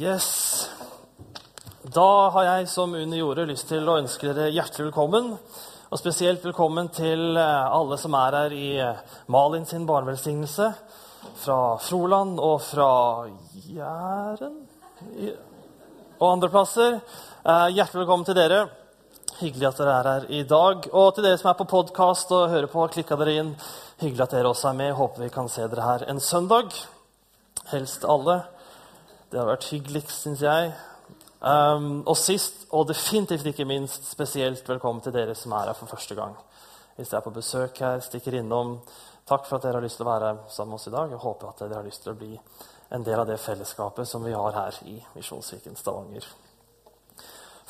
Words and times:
Yes. 0.00 0.68
Da 1.82 2.30
har 2.32 2.44
jeg, 2.44 2.68
som 2.72 2.94
Unni 2.96 3.18
gjorde, 3.18 3.44
lyst 3.50 3.66
til 3.68 3.84
å 3.84 3.98
ønske 4.00 4.30
dere 4.30 4.46
hjertelig 4.48 4.86
velkommen. 4.86 5.26
Og 5.92 6.00
spesielt 6.00 6.44
velkommen 6.46 6.86
til 6.96 7.36
eh, 7.36 7.74
alle 7.76 7.98
som 8.00 8.14
er 8.16 8.36
her 8.38 8.54
i 8.56 8.68
eh, 8.80 9.02
Malin 9.28 9.66
sin 9.68 9.84
barnevelsignelse. 9.84 10.70
Fra 11.42 11.58
Froland 11.84 12.40
og 12.40 12.62
fra 12.64 12.86
Jæren 13.66 14.54
og 16.16 16.24
andre 16.30 16.48
plasser. 16.54 16.96
Eh, 17.44 17.66
Hjertelig 17.76 18.06
velkommen 18.06 18.24
til 18.30 18.38
dere. 18.38 18.62
Hyggelig 19.42 19.68
at 19.68 19.82
dere 19.82 19.98
er 19.98 20.08
her 20.14 20.28
i 20.32 20.40
dag. 20.54 20.88
Og 20.94 21.10
til 21.12 21.26
dere 21.28 21.42
som 21.42 21.50
er 21.52 21.58
på 21.58 21.66
podkast 21.74 22.32
og 22.38 22.54
hører 22.54 22.70
på, 22.72 22.86
klikka 22.94 23.20
dere 23.20 23.36
inn. 23.42 23.52
Hyggelig 24.00 24.24
at 24.30 24.38
dere 24.38 24.54
også 24.54 24.70
er 24.72 24.80
med. 24.80 24.96
Håper 24.96 25.26
vi 25.26 25.28
kan 25.36 25.52
se 25.52 25.68
dere 25.68 25.90
her 25.90 26.06
en 26.08 26.24
søndag. 26.24 26.72
Helst 27.74 28.08
alle. 28.08 28.38
Det 29.30 29.38
har 29.38 29.46
vært 29.46 29.68
hyggeligst, 29.70 30.24
syns 30.24 30.40
jeg. 30.42 30.72
Um, 31.38 32.00
og 32.02 32.16
sist, 32.18 32.64
og 32.74 32.88
definitivt 32.88 33.46
ikke 33.46 33.64
minst, 33.64 34.08
spesielt 34.10 34.66
velkommen 34.68 35.04
til 35.04 35.14
dere 35.14 35.36
som 35.38 35.52
er 35.54 35.70
her 35.70 35.76
for 35.78 35.86
første 35.86 36.16
gang. 36.18 36.34
Hvis 36.96 37.12
dere 37.12 37.20
er 37.20 37.26
på 37.28 37.32
besøk 37.36 37.78
her, 37.78 38.02
stikker 38.02 38.40
innom. 38.40 38.80
Takk 39.30 39.46
for 39.46 39.56
at 39.56 39.68
dere 39.68 39.78
har 39.78 39.86
lyst 39.86 40.00
til 40.00 40.08
å 40.08 40.10
være 40.10 40.32
sammen 40.50 40.74
med 40.74 40.80
oss 40.80 40.88
i 40.90 40.94
dag. 40.96 41.14
Jeg 41.14 41.22
håper 41.22 41.52
at 41.52 41.62
dere 41.62 41.78
har 41.78 41.86
lyst 41.86 42.02
til 42.02 42.10
å 42.10 42.18
bli 42.18 42.32
en 42.90 43.06
del 43.06 43.22
av 43.22 43.30
det 43.30 43.38
fellesskapet 43.38 44.10
som 44.10 44.26
vi 44.26 44.34
har 44.34 44.58
her 44.58 44.80
i 44.90 44.96
Misjonskirken 45.14 45.78
Stavanger. 45.78 46.26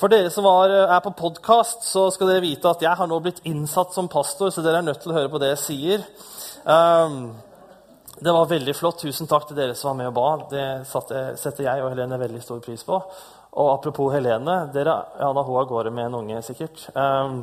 For 0.01 0.09
dere 0.09 0.33
som 0.33 0.49
var, 0.49 0.73
er 0.73 1.05
på 1.05 1.13
podkast, 1.13 1.85
så 1.85 2.07
skal 2.09 2.33
dere 2.33 2.47
vite 2.47 2.73
at 2.73 2.89
jeg 2.89 2.97
har 2.97 3.13
nå 3.13 3.21
blitt 3.21 3.45
innsatt 3.45 3.93
som 3.93 4.09
pastor, 4.09 4.49
så 4.49 4.65
dere 4.65 4.81
er 4.81 4.89
nødt 4.89 5.05
til 5.05 5.13
å 5.13 5.19
høre 5.19 5.35
på 5.37 5.45
det 5.45 5.53
jeg 5.53 5.65
sier. 5.67 6.09
Um, 6.65 7.35
det 8.21 8.33
var 8.33 8.47
veldig 8.47 8.75
flott. 8.77 9.01
Tusen 9.01 9.29
takk 9.29 9.47
til 9.49 9.57
dere 9.57 9.75
som 9.79 9.91
var 9.91 9.99
med 10.01 10.11
og 10.11 10.17
ba. 10.19 10.31
Det 10.51 10.65
setter 10.89 11.65
jeg 11.65 11.85
og 11.85 11.89
Helene 11.95 12.19
veldig 12.21 12.43
stor 12.45 12.61
pris 12.65 12.85
på. 12.85 12.99
Og 13.51 13.71
apropos 13.73 14.13
Helene 14.13 14.67
dere, 14.75 14.95
ja, 15.19 15.31
da 15.33 15.45
hun 15.47 15.59
av 15.59 15.67
gårde 15.71 15.93
med 15.95 16.11
en 16.11 16.19
unge, 16.21 16.43
sikkert. 16.47 16.85
Um, 16.95 17.43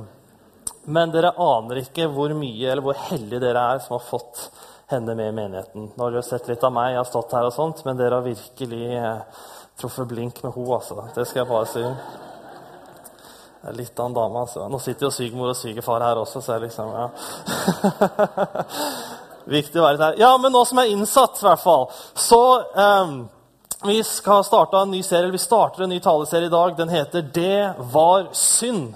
men 0.88 1.12
dere 1.12 1.34
aner 1.44 1.82
ikke 1.82 2.08
hvor 2.14 2.32
mye 2.38 2.70
eller 2.70 2.86
hvor 2.86 3.00
heldige 3.10 3.42
dere 3.44 3.66
er 3.74 3.82
som 3.84 3.98
har 3.98 4.06
fått 4.08 4.46
henne 4.92 5.18
med 5.20 5.34
i 5.34 5.36
menigheten. 5.36 5.90
Nå 5.96 6.06
har 6.06 6.14
dere 6.16 6.24
sett 6.24 6.48
litt 6.48 6.64
av 6.64 6.72
meg, 6.76 6.94
jeg 6.94 7.02
har 7.02 7.10
stått 7.10 7.36
her 7.36 7.50
og 7.50 7.56
sånt, 7.56 7.84
men 7.84 8.00
dere 8.00 8.22
har 8.22 8.24
virkelig 8.28 8.86
eh, 9.02 9.44
truffet 9.82 10.08
blink 10.08 10.40
med 10.46 10.56
henne. 10.56 10.78
Altså. 10.78 11.10
Det 11.18 11.28
skal 11.28 11.42
jeg 11.42 11.50
bare 11.52 11.68
si. 11.74 11.84
Det 13.58 13.74
er 13.74 13.78
litt 13.82 14.00
av 14.00 14.08
en 14.08 14.16
dame, 14.16 14.46
altså. 14.46 14.70
Nå 14.72 14.80
sitter 14.80 15.10
jo 15.10 15.12
svigermor 15.12 15.52
og 15.52 15.60
svigerfar 15.60 16.06
her 16.06 16.22
også, 16.22 16.46
så 16.46 16.56
jeg 16.56 16.70
liksom 16.70 16.94
ja. 16.94 17.10
Viktig 19.48 19.80
å 19.80 19.86
være 19.86 20.00
der. 20.02 20.20
Ja, 20.20 20.34
men 20.42 20.52
nå 20.52 20.66
som 20.68 20.82
jeg 20.82 20.90
er 20.90 20.98
innsatt, 20.98 21.40
i 21.40 21.48
hvert 21.48 21.64
fall, 21.64 21.90
så 22.20 22.44
um, 22.76 23.18
Vi 23.86 24.00
skal 24.04 24.42
starte 24.44 24.80
en 24.82 24.90
ny 24.92 25.04
serie, 25.06 25.30
vi 25.32 25.38
starter 25.38 25.84
en 25.86 25.92
ny 25.94 26.00
taleserie 26.02 26.50
i 26.50 26.54
dag. 26.54 26.78
Den 26.78 26.90
heter 26.90 27.22
'Det 27.22 27.76
var 27.94 28.34
synd'. 28.34 28.96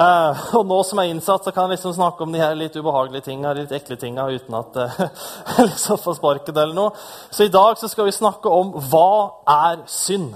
Uh, 0.00 0.54
og 0.56 0.66
nå 0.66 0.78
som 0.86 0.98
jeg 0.98 1.10
er 1.10 1.14
innsatt, 1.14 1.44
så 1.44 1.52
kan 1.52 1.66
jeg 1.68 1.76
liksom 1.76 1.92
snakke 1.92 2.22
om 2.24 2.32
de 2.32 2.40
her 2.40 2.54
litt 2.54 2.76
ubehagelige 2.76 3.26
tinga, 3.26 3.52
litt 3.52 3.72
ekle 3.72 3.96
tinga, 4.00 4.28
uten 4.30 4.54
at 4.54 4.76
uh, 4.80 5.58
liksom 5.58 5.98
får 5.98 6.16
sparket 6.16 6.56
eller 6.56 6.74
noe. 6.74 6.90
Så 7.30 7.44
i 7.44 7.52
dag 7.52 7.78
så 7.78 7.88
skal 7.90 8.08
vi 8.08 8.16
snakke 8.16 8.48
om 8.48 8.72
hva 8.90 9.30
er 9.50 9.82
synd? 9.86 10.34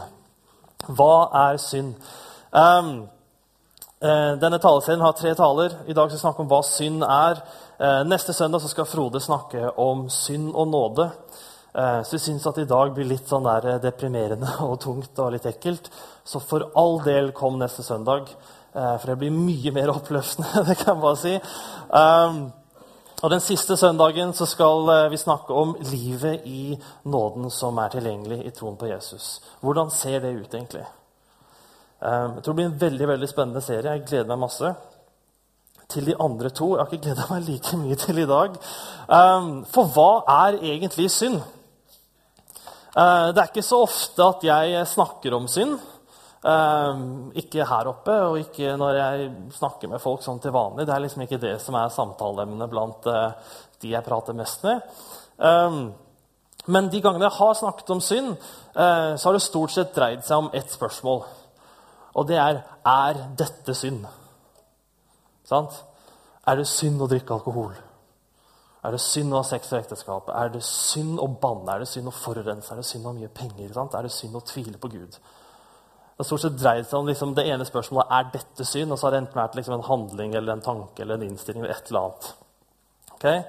Hva 0.87 1.15
er 1.47 1.61
synd? 1.63 1.95
Um, 2.53 3.09
uh, 4.05 4.35
denne 4.43 4.61
taleserien 4.61 5.05
har 5.07 5.17
tre 5.17 5.33
taler. 5.39 5.79
I 5.87 5.97
dag 5.97 6.11
skal 6.11 6.19
vi 6.19 6.25
snakke 6.27 6.45
om 6.45 6.51
hva 6.53 6.61
synd 6.69 7.07
er. 7.07 7.41
Eh, 7.79 8.05
neste 8.07 8.33
søndag 8.33 8.63
skal 8.63 8.87
Frode 8.87 9.21
snakke 9.21 9.71
om 9.83 10.07
synd 10.11 10.53
og 10.55 10.69
nåde. 10.69 11.09
Eh, 11.75 12.03
så 12.03 12.15
vi 12.15 12.19
syns 12.23 12.47
at 12.47 12.59
i 12.63 12.69
dag 12.71 12.93
blir 12.95 13.09
litt 13.09 13.27
sånn 13.27 13.49
der 13.49 13.67
eh, 13.67 13.81
deprimerende 13.83 14.53
og 14.69 14.79
tungt 14.85 15.19
og 15.19 15.33
litt 15.35 15.49
ekkelt. 15.51 15.91
Så 16.25 16.39
for 16.39 16.69
all 16.79 17.01
del 17.03 17.33
kom 17.35 17.59
neste 17.59 17.83
søndag. 17.83 18.31
For 18.75 19.07
det 19.07 19.21
blir 19.21 19.31
mye 19.31 19.71
mer 19.71 19.91
oppløftende, 19.95 20.65
det 20.67 20.75
kan 20.81 20.97
jeg 20.97 21.03
bare 21.03 21.19
si. 21.21 21.35
Og 23.23 23.31
Den 23.31 23.41
siste 23.41 23.77
søndagen 23.79 24.33
så 24.35 24.49
skal 24.51 24.91
vi 25.13 25.21
snakke 25.21 25.55
om 25.55 25.77
livet 25.93 26.43
i 26.51 26.75
nåden 27.07 27.47
som 27.55 27.79
er 27.79 27.93
tilgjengelig 27.93 28.41
i 28.43 28.51
troen 28.51 28.75
på 28.75 28.89
Jesus. 28.91 29.39
Hvordan 29.63 29.95
ser 29.95 30.19
det 30.25 30.35
ut 30.35 30.59
egentlig? 30.59 30.83
Jeg 32.03 32.43
tror 32.43 32.51
det 32.51 32.59
blir 32.59 32.73
en 32.73 32.83
veldig 32.83 33.09
veldig 33.13 33.31
spennende 33.31 33.63
serie. 33.63 33.95
Jeg 33.95 34.09
gleder 34.11 34.35
meg 34.35 34.43
masse. 34.43 34.75
Til 35.93 36.07
de 36.09 36.15
andre 36.21 36.51
to 36.51 36.71
Jeg 36.75 36.81
har 36.81 36.93
ikke 36.93 37.05
gleda 37.05 37.27
meg 37.31 37.49
like 37.49 37.77
mye 37.81 37.99
til 38.01 38.23
i 38.23 38.29
dag. 38.29 38.57
Um, 39.09 39.51
for 39.71 39.91
hva 39.95 40.11
er 40.47 40.61
egentlig 40.63 41.11
synd? 41.13 41.43
Uh, 42.95 43.33
det 43.35 43.43
er 43.43 43.51
ikke 43.51 43.67
så 43.67 43.83
ofte 43.85 44.25
at 44.25 44.47
jeg 44.47 44.87
snakker 44.95 45.37
om 45.37 45.49
synd. 45.51 45.77
Um, 46.45 47.31
ikke 47.41 47.65
her 47.65 47.89
oppe, 47.89 48.13
og 48.13 48.39
ikke 48.39 48.75
når 48.77 48.99
jeg 48.99 49.29
snakker 49.57 49.89
med 49.89 50.03
folk 50.03 50.21
sånn 50.25 50.43
til 50.45 50.53
vanlig. 50.53 50.85
Det 50.85 50.93
er 50.93 51.05
liksom 51.05 51.23
ikke 51.25 51.41
det 51.41 51.55
som 51.65 51.77
er 51.81 51.93
samtaleemnet 51.93 52.73
blant 52.73 53.09
uh, 53.09 53.31
de 53.81 53.95
jeg 53.95 54.05
prater 54.05 54.37
mest 54.37 54.67
med. 54.67 54.83
Um, 55.39 55.87
men 56.67 56.91
de 56.93 57.01
gangene 57.05 57.29
jeg 57.29 57.39
har 57.39 57.57
snakket 57.57 57.95
om 57.97 58.03
synd, 58.05 58.37
uh, 58.77 59.15
så 59.17 59.29
har 59.29 59.37
det 59.37 59.45
stort 59.45 59.73
sett 59.73 59.97
dreid 59.97 60.25
seg 60.25 60.45
om 60.45 60.53
ett 60.57 60.73
spørsmål. 60.73 61.25
Og 62.15 62.29
det 62.29 62.37
er 62.41 62.61
er 62.85 63.25
dette 63.41 63.75
synd? 63.77 64.05
Sant? 65.49 65.81
Er 66.49 66.61
det 66.61 66.69
synd 66.69 67.03
å 67.03 67.09
drikke 67.09 67.37
alkohol? 67.37 67.75
Er 68.85 68.93
det 68.93 69.01
synd 69.01 69.33
å 69.33 69.41
ha 69.41 69.47
sex 69.49 69.71
og 69.73 69.79
ekteskap? 69.79 70.29
Er 70.29 70.51
det 70.53 70.61
synd 70.67 71.17
å 71.23 71.29
banne? 71.41 71.73
Er 71.73 71.85
det 71.85 71.89
synd 71.89 72.11
å 72.11 72.17
forurense? 72.17 72.69
Er 72.73 72.83
det 72.83 72.89
synd 72.89 73.07
å 73.07 73.13
ha 73.13 73.17
mye 73.17 73.33
penger? 73.33 73.71
Sant? 73.73 73.97
Er 73.97 74.05
det 74.05 74.13
synd 74.13 74.37
å 74.37 74.45
tvile 74.45 74.81
på 74.81 74.91
Gud? 74.93 75.17
Det 76.15 76.27
stort 76.29 76.45
sett 76.45 76.59
dreid 76.61 76.85
seg 76.87 76.99
om 77.01 77.09
liksom, 77.09 77.33
det 77.35 77.47
ene 77.51 77.65
spørsmålet 77.67 78.13
er 78.15 78.27
dette 78.37 78.67
synd, 78.69 78.93
og 78.93 79.01
så 79.01 79.09
har 79.09 79.15
det 79.15 79.23
enten 79.25 79.41
vært 79.41 79.57
liksom, 79.59 79.79
en 79.79 79.89
handling 79.89 80.37
eller 80.39 80.55
en 80.55 80.67
tanke 80.67 81.03
eller 81.03 81.19
en 81.19 81.25
innstilling 81.27 81.65
eller 81.65 81.75
et 81.75 81.89
eller 81.91 82.05
annet. 82.05 82.29
Okay? 83.17 83.41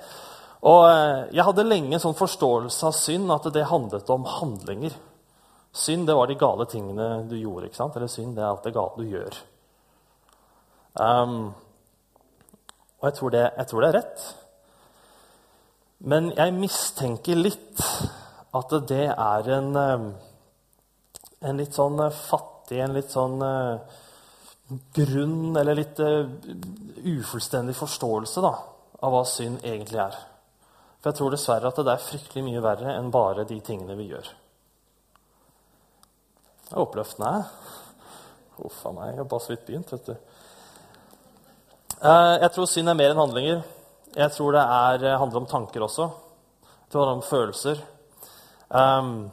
Og 0.66 0.86
eh, 0.88 1.36
Jeg 1.36 1.46
hadde 1.50 1.68
lenge 1.68 1.98
en 1.98 2.06
sånn 2.08 2.18
forståelse 2.18 2.88
av 2.88 2.96
synd 2.98 3.36
at 3.36 3.52
det 3.54 3.68
handlet 3.70 4.10
om 4.16 4.26
handlinger. 4.40 4.96
Synd 5.76 6.08
det 6.08 6.16
var 6.16 6.32
de 6.32 6.40
gale 6.40 6.66
tingene 6.72 7.10
du 7.30 7.36
gjorde. 7.38 7.68
ikke 7.68 7.82
sant? 7.82 8.00
Eller 8.00 8.10
synd 8.10 8.38
det 8.38 8.46
er 8.46 8.50
alt 8.54 8.66
det 8.66 8.74
gale 8.74 9.04
du 9.04 9.12
gjør. 9.12 9.38
Um, 10.96 11.52
og 13.06 13.12
jeg 13.12 13.18
tror, 13.20 13.34
det, 13.36 13.44
jeg 13.54 13.68
tror 13.70 13.84
det 13.84 13.88
er 13.88 13.98
rett. 14.00 14.22
Men 16.10 16.32
jeg 16.34 16.54
mistenker 16.58 17.38
litt 17.38 17.84
at 18.58 18.74
det 18.90 19.04
er 19.14 19.50
en, 19.54 19.68
eh, 19.78 20.06
en 21.46 21.62
litt 21.62 21.78
sånn 21.78 22.02
eh, 22.02 22.18
fattig, 22.18 22.80
en 22.82 22.96
litt 22.98 23.14
sånn 23.14 23.38
eh, 23.46 24.02
grunn 24.98 25.54
Eller 25.62 25.78
litt 25.78 26.00
ufullstendig 26.02 27.76
forståelse 27.78 28.42
da, 28.42 28.52
av 29.06 29.14
hva 29.14 29.22
synd 29.30 29.62
egentlig 29.62 30.02
er. 30.02 30.18
For 30.98 31.12
jeg 31.12 31.20
tror 31.20 31.36
dessverre 31.36 31.70
at 31.70 31.84
det 31.86 31.94
er 31.94 32.08
fryktelig 32.08 32.48
mye 32.48 32.64
verre 32.66 32.96
enn 32.98 33.14
bare 33.14 33.46
de 33.46 33.60
tingene 33.62 33.94
vi 34.00 34.10
gjør. 34.10 34.32
Det 36.66 36.74
er 36.74 36.82
oppløftende. 36.82 37.46
Huff 38.58 38.82
a 38.90 38.96
meg. 38.98 39.12
Jeg 39.12 39.22
har 39.22 39.30
bare 39.30 39.46
så 39.46 39.54
vidt 39.54 39.68
begynt. 39.70 39.94
vet 39.94 40.10
du. 40.10 40.16
Eh, 42.06 42.36
Jeg 42.42 42.52
tror 42.54 42.68
synd 42.70 42.90
er 42.90 42.98
mer 43.00 43.14
enn 43.14 43.18
handlinger. 43.18 43.64
Jeg 44.14 44.32
tror 44.32 44.52
det 44.54 44.62
er, 44.62 45.06
eh, 45.06 45.18
handler 45.18 45.40
om 45.40 45.46
tanker 45.46 45.82
også. 45.82 46.04
Jeg 46.62 46.90
tror 46.92 47.02
det 47.02 47.08
handler 47.10 47.24
om 47.24 47.32
følelser. 47.32 47.78
Um, 48.70 49.32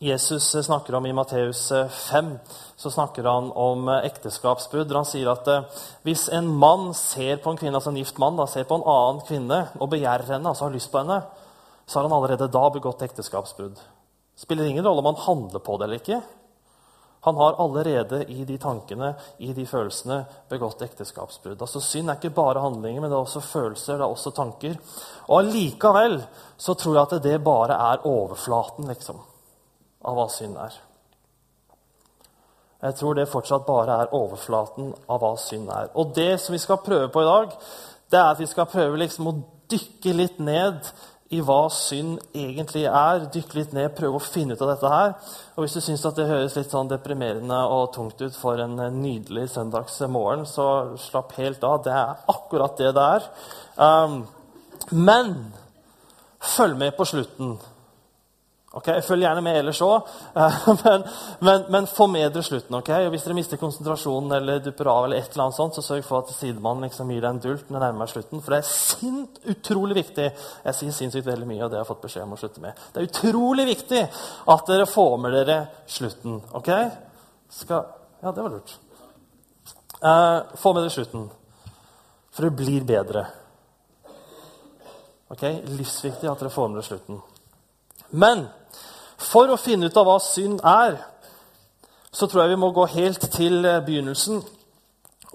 Jesus 0.00 0.42
snakker 0.66 0.94
om 0.94 1.06
i 1.06 1.12
Matteus 1.12 1.72
5 1.88 2.38
så 2.76 2.90
snakker 2.90 3.22
han 3.22 3.50
om 3.54 3.88
eh, 3.88 4.04
ekteskapsbrudd. 4.10 4.92
Han 4.92 5.08
sier 5.08 5.30
at 5.32 5.48
eh, 5.48 5.62
hvis 6.04 6.28
en 6.28 6.48
mann 6.48 6.92
ser 6.92 7.36
på 7.36 7.50
en 7.50 7.56
kvinne, 7.56 7.74
altså 7.74 7.90
en 7.94 7.96
gift 7.96 8.18
mann 8.18 8.36
da, 8.36 8.44
ser 8.46 8.64
på 8.64 8.74
en 8.74 8.84
annen 8.84 9.22
kvinne 9.24 9.68
og 9.80 9.88
begjærer 9.88 10.34
henne, 10.34 10.48
altså 10.48 10.64
har 10.64 10.76
lyst 10.76 10.92
på 10.92 10.98
henne, 10.98 11.22
så 11.86 11.98
har 11.98 12.08
han 12.08 12.18
allerede 12.18 12.52
da 12.52 12.68
begått 12.68 13.02
ekteskapsbrudd. 13.02 13.80
Spiller 14.36 14.68
ingen 14.68 14.84
rolle 14.84 14.98
om 14.98 15.14
han 15.14 15.24
handler 15.24 15.64
på 15.64 15.78
det 15.78 15.84
eller 15.84 16.02
ikke. 16.02 16.20
Han 17.26 17.36
har 17.36 17.56
allerede 17.58 18.20
i 18.30 18.44
de 18.46 18.54
tankene, 18.62 19.08
i 19.42 19.50
de 19.52 19.64
følelsene, 19.66 20.20
begått 20.48 20.84
ekteskapsbrudd. 20.86 21.58
Altså 21.58 21.80
Synd 21.82 22.12
er 22.12 22.20
ikke 22.20 22.30
bare 22.36 22.62
handlinger, 22.62 23.02
men 23.02 23.10
det 23.10 23.16
er 23.18 23.24
også 23.24 23.42
følelser, 23.42 23.98
det 23.98 24.06
er 24.06 24.14
også 24.14 24.30
tanker. 24.36 24.76
Og 25.26 25.40
allikevel 25.40 26.20
så 26.56 26.76
tror 26.78 26.94
jeg 26.94 27.02
at 27.02 27.24
det 27.24 27.40
bare 27.42 27.80
er 27.90 28.06
overflaten 28.06 28.86
liksom, 28.92 29.18
av 30.06 30.20
hva 30.20 30.28
synd 30.30 30.54
er. 30.68 30.78
Jeg 32.86 32.94
tror 33.00 33.18
det 33.18 33.26
fortsatt 33.32 33.66
bare 33.66 33.98
er 34.04 34.14
overflaten 34.14 34.94
av 35.10 35.18
hva 35.24 35.34
synd 35.40 35.70
er. 35.74 35.90
Og 35.98 36.14
det 36.14 36.36
som 36.44 36.54
vi 36.54 36.62
skal 36.62 36.78
prøve 36.84 37.10
på 37.10 37.26
i 37.26 37.28
dag, 37.32 37.58
det 38.06 38.22
er 38.22 38.30
at 38.30 38.40
vi 38.40 38.46
skal 38.46 38.70
prøve 38.70 39.02
liksom 39.02 39.32
å 39.32 39.38
dykke 39.66 40.14
litt 40.14 40.38
ned 40.38 40.78
i 41.34 41.40
hva 41.42 41.66
synd 41.74 42.20
egentlig 42.36 42.84
er. 42.86 43.26
Dykke 43.34 43.58
litt 43.58 43.74
ned, 43.74 43.94
prøve 43.96 44.20
å 44.20 44.22
finne 44.22 44.54
ut 44.54 44.62
av 44.62 44.72
dette 44.72 44.92
her. 44.92 45.14
Og 45.56 45.64
hvis 45.64 45.76
du 45.76 45.82
syns 45.82 46.04
det 46.16 46.28
høres 46.28 46.56
litt 46.58 46.72
sånn 46.72 46.90
deprimerende 46.90 47.58
og 47.72 47.92
tungt 47.96 48.22
ut 48.22 48.36
for 48.38 48.62
en 48.62 48.78
nydelig 49.00 49.48
søndagsmorgen, 49.56 50.46
så 50.46 50.68
slapp 51.02 51.34
helt 51.40 51.64
av. 51.66 51.82
Det 51.86 51.94
er 51.94 52.26
akkurat 52.34 52.78
det 52.78 52.92
det 52.96 53.06
er. 53.16 53.30
Um, 53.76 54.20
men 54.94 55.34
følg 56.56 56.78
med 56.78 56.94
på 56.96 57.08
slutten 57.08 57.56
Ok, 58.76 58.90
Følg 59.06 59.24
gjerne 59.24 59.40
med 59.40 59.56
ellers 59.56 59.78
òg, 59.80 60.08
men, 60.84 61.04
men, 61.40 61.62
men, 61.72 61.86
få 61.88 62.06
med 62.12 62.26
dere 62.34 62.44
slutten. 62.44 62.74
ok? 62.76 62.90
Og 63.06 63.14
Hvis 63.14 63.22
dere 63.24 63.36
mister 63.38 63.60
konsentrasjonen 63.60 64.34
eller 64.36 64.60
dupper 64.60 64.90
av, 64.92 65.06
eller 65.06 65.22
et 65.22 65.30
eller 65.32 65.46
annet 65.46 65.56
sånt, 65.56 65.78
så 65.78 65.84
sørg 65.84 66.02
for 66.04 66.20
at 66.20 66.32
sidemannen 66.36 66.84
liksom 66.84 67.08
gir 67.08 67.22
deg 67.24 67.30
en 67.30 67.40
dult 67.40 67.70
når 67.70 67.78
det 67.78 67.86
nærmer 67.86 68.10
slutten. 68.10 68.42
For 68.44 68.52
det 68.52 68.58
er 68.60 68.68
sint, 68.68 69.38
utrolig 69.48 69.96
viktig. 69.96 70.26
Jeg 70.66 70.76
sier 70.76 70.92
sinnssykt 70.92 71.28
veldig 71.28 71.48
mye, 71.48 71.62
og 71.64 71.70
det 71.72 71.78
har 71.78 71.86
jeg 71.86 71.88
fått 71.88 72.04
beskjed 72.04 72.26
om 72.26 72.34
å 72.36 72.40
slutte 72.40 72.64
med. 72.66 72.82
Det 72.92 73.00
er 73.00 73.08
utrolig 73.08 73.66
viktig 73.70 74.02
at 74.56 74.68
dere 74.68 74.88
får 74.90 75.14
med 75.22 75.36
dere 75.38 75.56
slutten. 75.96 76.36
ok? 76.60 76.70
Skal, 77.56 77.88
ja, 78.20 78.28
det 78.28 78.44
var 78.44 78.58
lurt. 78.58 78.74
Uh, 80.02 80.52
få 80.60 80.74
med 80.76 80.84
dere 80.84 80.92
slutten, 80.98 81.24
for 82.28 82.44
det 82.44 82.52
blir 82.60 82.84
bedre. 82.84 83.24
Ok? 85.32 85.48
Livsviktig 85.78 86.28
at 86.28 86.44
dere 86.44 86.52
får 86.52 86.68
med 86.68 86.82
dere 86.82 86.88
slutten. 86.90 87.24
Men 88.10 88.46
for 89.18 89.50
å 89.50 89.60
finne 89.60 89.88
ut 89.88 89.96
av 89.96 90.08
hva 90.08 90.18
synd 90.22 90.60
er, 90.64 90.98
så 92.12 92.26
tror 92.26 92.44
jeg 92.44 92.54
vi 92.54 92.60
må 92.60 92.72
gå 92.72 92.86
helt 92.94 93.28
til 93.32 93.64
eh, 93.64 93.82
begynnelsen. 93.84 94.42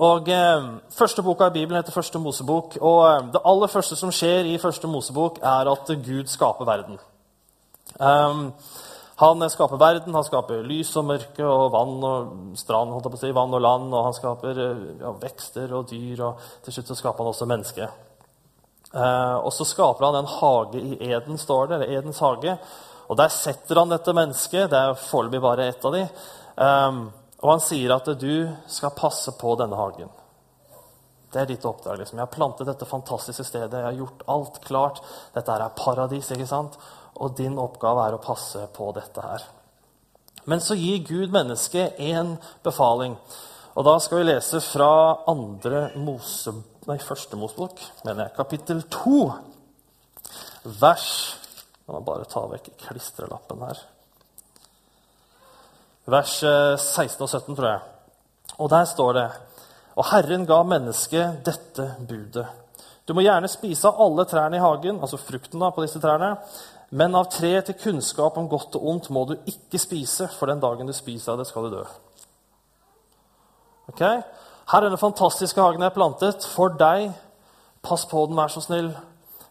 Og 0.01 0.29
eh, 0.29 0.67
Første 0.97 1.23
boka 1.23 1.49
i 1.49 1.55
Bibelen 1.59 1.77
heter 1.81 1.93
Første 1.93 2.19
Mosebok. 2.19 2.77
og 2.81 3.01
eh, 3.07 3.25
Det 3.33 3.41
aller 3.45 3.67
første 3.67 3.95
som 3.95 4.11
skjer 4.11 4.49
i 4.49 4.57
Første 4.61 4.87
Mosebok, 4.87 5.41
er 5.43 5.69
at 5.71 5.91
Gud 6.05 6.31
skaper 6.31 6.65
verden. 6.65 6.99
Um, 7.99 8.53
han 9.21 9.49
skaper 9.49 9.77
verden, 9.77 10.15
han 10.15 10.25
skaper 10.25 10.63
lys 10.65 10.95
og 10.97 11.05
mørke 11.05 11.45
og 11.45 11.71
vann 11.75 12.05
og 12.07 12.29
strand, 12.57 12.89
holdt 12.89 13.05
jeg 13.05 13.13
på 13.13 13.19
å 13.19 13.21
si, 13.21 13.33
vann 13.35 13.53
og 13.53 13.61
land. 13.61 13.91
Og 13.93 14.07
han 14.07 14.15
skaper 14.17 14.61
eh, 14.63 14.85
ja, 15.03 15.11
vekster 15.21 15.75
og 15.77 15.89
dyr, 15.91 16.23
og 16.29 16.47
til 16.65 16.77
slutt 16.77 16.89
så 16.89 16.97
skaper 16.97 17.21
han 17.21 17.35
også 17.35 17.49
mennesket. 17.51 18.07
Uh, 18.91 19.37
og 19.45 19.53
så 19.55 19.63
skaper 19.63 20.07
han 20.07 20.17
en 20.19 20.31
hage 20.39 20.81
i 20.81 20.97
Eden, 21.11 21.37
står 21.39 21.69
det, 21.69 21.77
eller 21.77 21.99
Edens 21.99 22.19
hage. 22.19 22.57
Og 23.11 23.17
Der 23.19 23.27
setter 23.27 23.75
han 23.81 23.91
dette 23.91 24.13
mennesket. 24.15 24.69
Det 24.71 24.77
er 24.79 24.95
foreløpig 24.95 25.41
bare 25.43 25.67
ett 25.67 25.85
av 25.85 25.97
de, 25.97 26.05
Um, 26.61 27.05
og 27.41 27.53
han 27.55 27.61
sier 27.63 27.93
at 27.95 28.09
du 28.19 28.49
skal 28.69 28.93
passe 28.93 29.33
på 29.39 29.53
denne 29.57 29.77
hagen. 29.79 30.09
Det 31.31 31.39
er 31.41 31.47
ditt 31.47 31.65
oppdrag. 31.65 31.97
liksom. 31.97 32.19
Jeg 32.19 32.27
har 32.27 32.35
plantet 32.35 32.67
dette 32.67 32.85
fantastiske 32.85 33.43
stedet. 33.47 33.71
Jeg 33.71 33.87
har 33.87 33.97
gjort 33.97 34.23
alt 34.27 34.59
klart. 34.65 35.01
Dette 35.33 35.51
er 35.51 35.69
paradis. 35.69 36.31
ikke 36.31 36.47
sant? 36.47 36.77
Og 37.15 37.35
din 37.37 37.57
oppgave 37.57 38.07
er 38.07 38.17
å 38.17 38.21
passe 38.21 38.67
på 38.75 38.91
dette 38.93 39.21
her. 39.21 39.47
Men 40.45 40.59
så 40.59 40.75
gir 40.75 41.05
Gud 41.07 41.31
mennesket 41.31 41.97
én 41.99 42.37
befaling. 42.63 43.15
Og 43.75 43.85
da 43.85 43.97
skal 43.99 44.17
vi 44.17 44.27
lese 44.27 44.59
fra 44.59 45.23
andre 45.31 45.91
Mose, 45.95 46.51
nei, 46.87 46.97
første 46.97 47.37
Mosebok, 47.39 47.79
mener 48.03 48.25
jeg, 48.25 48.35
kapittel 48.35 48.81
2, 48.91 49.21
vers 50.81 51.37
La 51.91 51.97
meg 51.99 52.07
bare 52.07 52.27
ta 52.31 52.45
vekk 52.47 52.69
klistrelappen 52.85 53.63
her. 53.67 53.79
Vers 56.11 56.37
16 56.39 57.03
eh, 57.03 57.17
og 57.19 57.27
17, 57.27 57.57
tror 57.57 57.67
jeg. 57.67 57.81
Og 58.63 58.69
der 58.71 58.85
står 58.87 59.13
det 59.17 59.27
Og 59.99 60.05
Herren 60.07 60.45
ga 60.47 60.61
mennesket 60.63 61.41
dette 61.43 61.89
budet. 62.07 62.45
Du 63.03 63.11
må 63.17 63.25
gjerne 63.25 63.49
spise 63.51 63.89
av 63.89 63.99
alle 63.99 64.23
trærne 64.29 64.55
i 64.55 64.63
hagen, 64.63 65.01
altså 65.03 65.19
frukten 65.19 65.59
da, 65.59 65.73
på 65.75 65.83
disse 65.83 65.99
trærne, 65.99 66.37
men 66.95 67.17
av 67.17 67.27
treet 67.33 67.67
til 67.67 67.75
kunnskap 67.81 68.37
om 68.39 68.47
godt 68.47 68.77
og 68.79 68.87
ondt 68.87 69.09
må 69.11 69.25
du 69.27 69.33
ikke 69.49 69.81
spise, 69.81 70.29
for 70.37 70.47
den 70.47 70.63
dagen 70.63 70.87
du 70.87 70.95
spiser 70.95 71.33
av 71.33 71.41
det, 71.41 71.49
skal 71.49 71.67
du 71.67 71.75
dø. 71.75 71.83
Ok? 73.91 74.01
Her 74.71 74.85
er 74.85 74.89
den 74.93 75.01
fantastiske 75.01 75.59
hagen 75.59 75.83
jeg 75.83 75.89
har 75.89 75.97
plantet. 75.97 76.47
For 76.55 76.71
deg. 76.79 77.11
Pass 77.83 78.05
på 78.07 78.23
den, 78.29 78.39
vær 78.39 78.51
så 78.53 78.63
snill. 78.63 78.93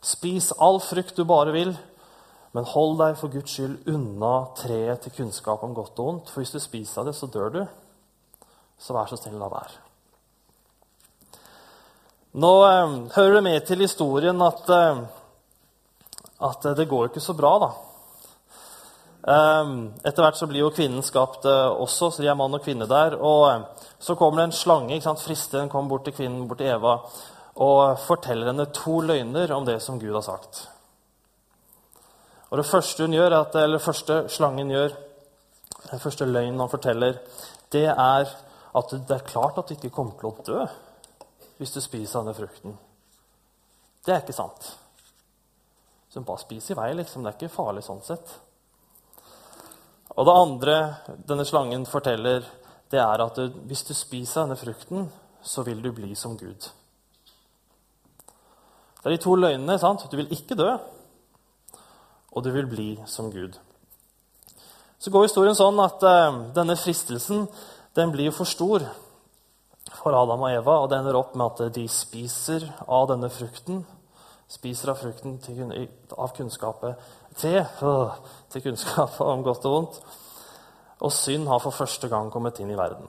Spis 0.01 0.55
all 0.57 0.81
frukt 0.81 1.19
du 1.19 1.27
bare 1.29 1.53
vil. 1.53 1.75
Men 2.57 2.67
hold 2.67 2.97
deg 2.99 3.19
for 3.19 3.31
Guds 3.31 3.53
skyld 3.55 3.91
unna 3.93 4.33
treet 4.59 5.05
til 5.05 5.15
kunnskap 5.21 5.63
om 5.63 5.75
godt 5.77 6.01
og 6.03 6.09
vondt. 6.09 6.33
For 6.33 6.43
hvis 6.43 6.55
du 6.57 6.59
spiser 6.63 7.03
av 7.03 7.11
det, 7.11 7.15
så 7.19 7.31
dør 7.31 7.53
du. 7.55 7.61
Så 8.81 8.97
vær 8.97 9.11
så 9.11 9.19
snill, 9.21 9.39
la 9.39 9.51
være. 9.53 9.77
Nå 12.41 12.51
eh, 12.67 12.97
hører 13.17 13.37
det 13.37 13.45
med 13.47 13.67
til 13.67 13.85
historien 13.85 14.43
at, 14.47 14.67
eh, 14.71 15.01
at 16.47 16.69
det 16.79 16.89
går 16.91 17.11
ikke 17.11 17.23
så 17.23 17.35
bra, 17.39 17.55
da. 17.63 17.71
Eh, 19.21 19.73
etter 20.09 20.25
hvert 20.25 20.39
så 20.39 20.49
blir 20.51 20.65
jo 20.65 20.73
kvinnen 20.75 21.05
skapt 21.07 21.47
eh, 21.51 21.69
også, 21.85 22.11
så 22.11 22.23
de 22.23 22.31
er 22.31 22.39
mann 22.39 22.55
og 22.57 22.65
kvinne 22.65 22.89
der. 22.91 23.19
Og 23.19 23.47
eh, 23.51 23.87
så 24.01 24.17
kommer 24.19 24.43
det 24.43 24.49
en 24.51 24.59
slange. 24.59 24.95
ikke 24.95 25.07
sant? 25.07 25.23
Fristeren 25.23 25.71
kommer 25.71 25.95
bort 25.95 26.09
til 26.09 26.17
kvinnen, 26.17 26.49
bort 26.49 26.63
til 26.63 26.73
Eva, 26.73 26.99
og 27.61 27.99
forteller 28.07 28.51
henne 28.51 28.71
to 28.75 29.01
løgner 29.05 29.53
om 29.55 29.67
det 29.69 29.81
som 29.85 30.01
Gud 30.01 30.15
har 30.17 30.27
sagt. 30.27 30.65
Og 32.51 32.59
Det 32.59 32.67
første 32.67 33.07
gjør, 33.07 33.37
at, 33.41 33.55
eller 33.55 33.79
første 33.79 34.25
slangen 34.29 34.71
gjør, 34.71 34.95
den 35.91 36.01
første 36.03 36.27
løgnen 36.27 36.61
han 36.61 36.71
forteller, 36.71 37.19
det 37.73 37.87
er 37.87 38.31
at 38.75 38.91
det 38.91 39.17
er 39.17 39.27
klart 39.27 39.59
at 39.59 39.69
du 39.69 39.75
ikke 39.75 39.95
kommer 39.95 40.19
til 40.19 40.31
å 40.31 40.45
dø 40.47 40.67
hvis 41.61 41.75
du 41.75 41.81
spiser 41.83 42.23
denne 42.23 42.35
frukten. 42.35 42.77
Det 44.07 44.15
er 44.15 44.23
ikke 44.23 44.35
sant. 44.35 44.71
Så 46.11 46.23
bare 46.27 46.43
spis 46.43 46.71
i 46.73 46.77
vei, 46.79 46.93
liksom. 46.97 47.23
Det 47.23 47.31
er 47.31 47.37
ikke 47.37 47.55
farlig 47.55 47.85
sånn 47.87 48.01
sett. 48.03 48.33
Og 50.17 50.27
det 50.27 50.35
andre 50.35 50.77
denne 51.29 51.45
slangen 51.47 51.85
forteller, 51.87 52.47
det 52.91 52.99
er 52.99 53.23
at 53.23 53.37
du, 53.37 53.61
hvis 53.69 53.85
du 53.87 53.93
spiser 53.95 54.43
denne 54.43 54.59
frukten, 54.59 55.07
så 55.43 55.63
vil 55.67 55.83
du 55.85 55.93
bli 55.95 56.15
som 56.19 56.35
Gud. 56.41 56.71
Det 59.01 59.07
er 59.07 59.15
de 59.15 59.23
to 59.23 59.37
løgnene. 59.37 59.79
sant? 59.79 60.09
Du 60.11 60.17
vil 60.19 60.33
ikke 60.35 60.59
dø 60.59 60.73
og 62.31 62.45
du 62.45 62.51
vil 62.55 62.69
bli 62.71 62.91
som 63.07 63.31
Gud. 63.33 63.59
Så 65.01 65.11
går 65.11 65.27
historien 65.27 65.57
sånn 65.57 65.81
at 65.81 66.03
uh, 66.05 66.41
denne 66.55 66.77
fristelsen 66.79 67.47
den 67.97 68.13
blir 68.13 68.35
for 68.37 68.49
stor 68.49 68.85
for 69.97 70.15
Adam 70.15 70.45
og 70.45 70.53
Eva, 70.53 70.77
og 70.83 70.91
det 70.91 71.01
ender 71.01 71.17
opp 71.19 71.33
med 71.35 71.49
at 71.49 71.75
de 71.75 71.87
spiser 71.91 72.67
av 72.87 73.09
denne 73.11 73.31
frukten. 73.33 73.81
Spiser 74.51 74.93
av 74.93 75.01
frukten 75.01 75.39
til, 75.43 75.63
av 76.15 76.35
kunnskapet 76.37 77.01
til, 77.41 77.63
uh, 77.83 78.13
til 78.53 78.67
kunnskapet 78.69 79.25
om 79.25 79.47
godt 79.47 79.67
og 79.67 79.77
vondt. 79.77 79.99
Og 81.01 81.15
synd 81.17 81.49
har 81.49 81.63
for 81.65 81.75
første 81.75 82.11
gang 82.13 82.29
kommet 82.31 82.61
inn 82.61 82.71
i 82.71 82.79
verden. 82.79 83.09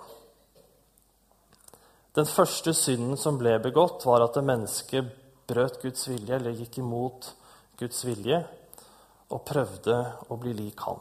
Den 2.15 2.27
første 2.27 2.73
synden 2.75 3.19
som 3.19 3.37
ble 3.39 3.57
begått, 3.63 4.07
var 4.07 4.23
at 4.23 4.39
mennesket 4.43 5.11
brøt 5.47 5.77
Guds 5.83 6.07
vilje, 6.07 6.39
eller 6.39 6.55
gikk 6.55 6.79
imot 6.79 7.33
Guds 7.79 8.03
vilje 8.07 8.41
og 9.31 9.43
prøvde 9.47 9.97
å 10.29 10.37
bli 10.39 10.53
lik 10.57 10.83
han. 10.85 10.99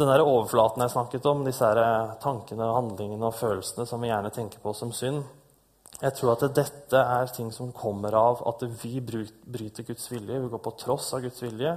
Den 0.00 0.08
der 0.08 0.24
overflaten 0.24 0.82
jeg 0.82 0.94
snakket 0.94 1.26
om, 1.28 1.44
disse 1.44 1.68
her 1.68 2.16
tankene, 2.22 2.70
handlingene 2.74 3.28
og 3.28 3.36
følelsene 3.36 3.86
som 3.86 4.00
vi 4.02 4.08
gjerne 4.08 4.32
tenker 4.34 4.62
på 4.62 4.72
som 4.74 4.92
synd 4.96 5.20
Jeg 6.00 6.16
tror 6.16 6.32
at 6.32 6.46
dette 6.56 6.98
er 6.98 7.28
ting 7.36 7.52
som 7.54 7.74
kommer 7.76 8.16
av 8.18 8.40
at 8.48 8.64
vi 8.82 8.96
bryter 9.04 9.86
Guds 9.86 10.08
vilje. 10.10 10.40
Vi 10.40 10.48
går 10.50 10.62
på 10.64 10.72
tross 10.80 11.12
av 11.14 11.22
Guds 11.22 11.42
vilje, 11.44 11.76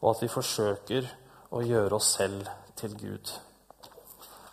og 0.00 0.08
at 0.10 0.24
vi 0.24 0.32
forsøker 0.32 1.06
å 1.54 1.62
gjøre 1.62 2.00
oss 2.00 2.08
selv 2.16 2.48
til 2.80 2.96
Gud. 2.98 3.30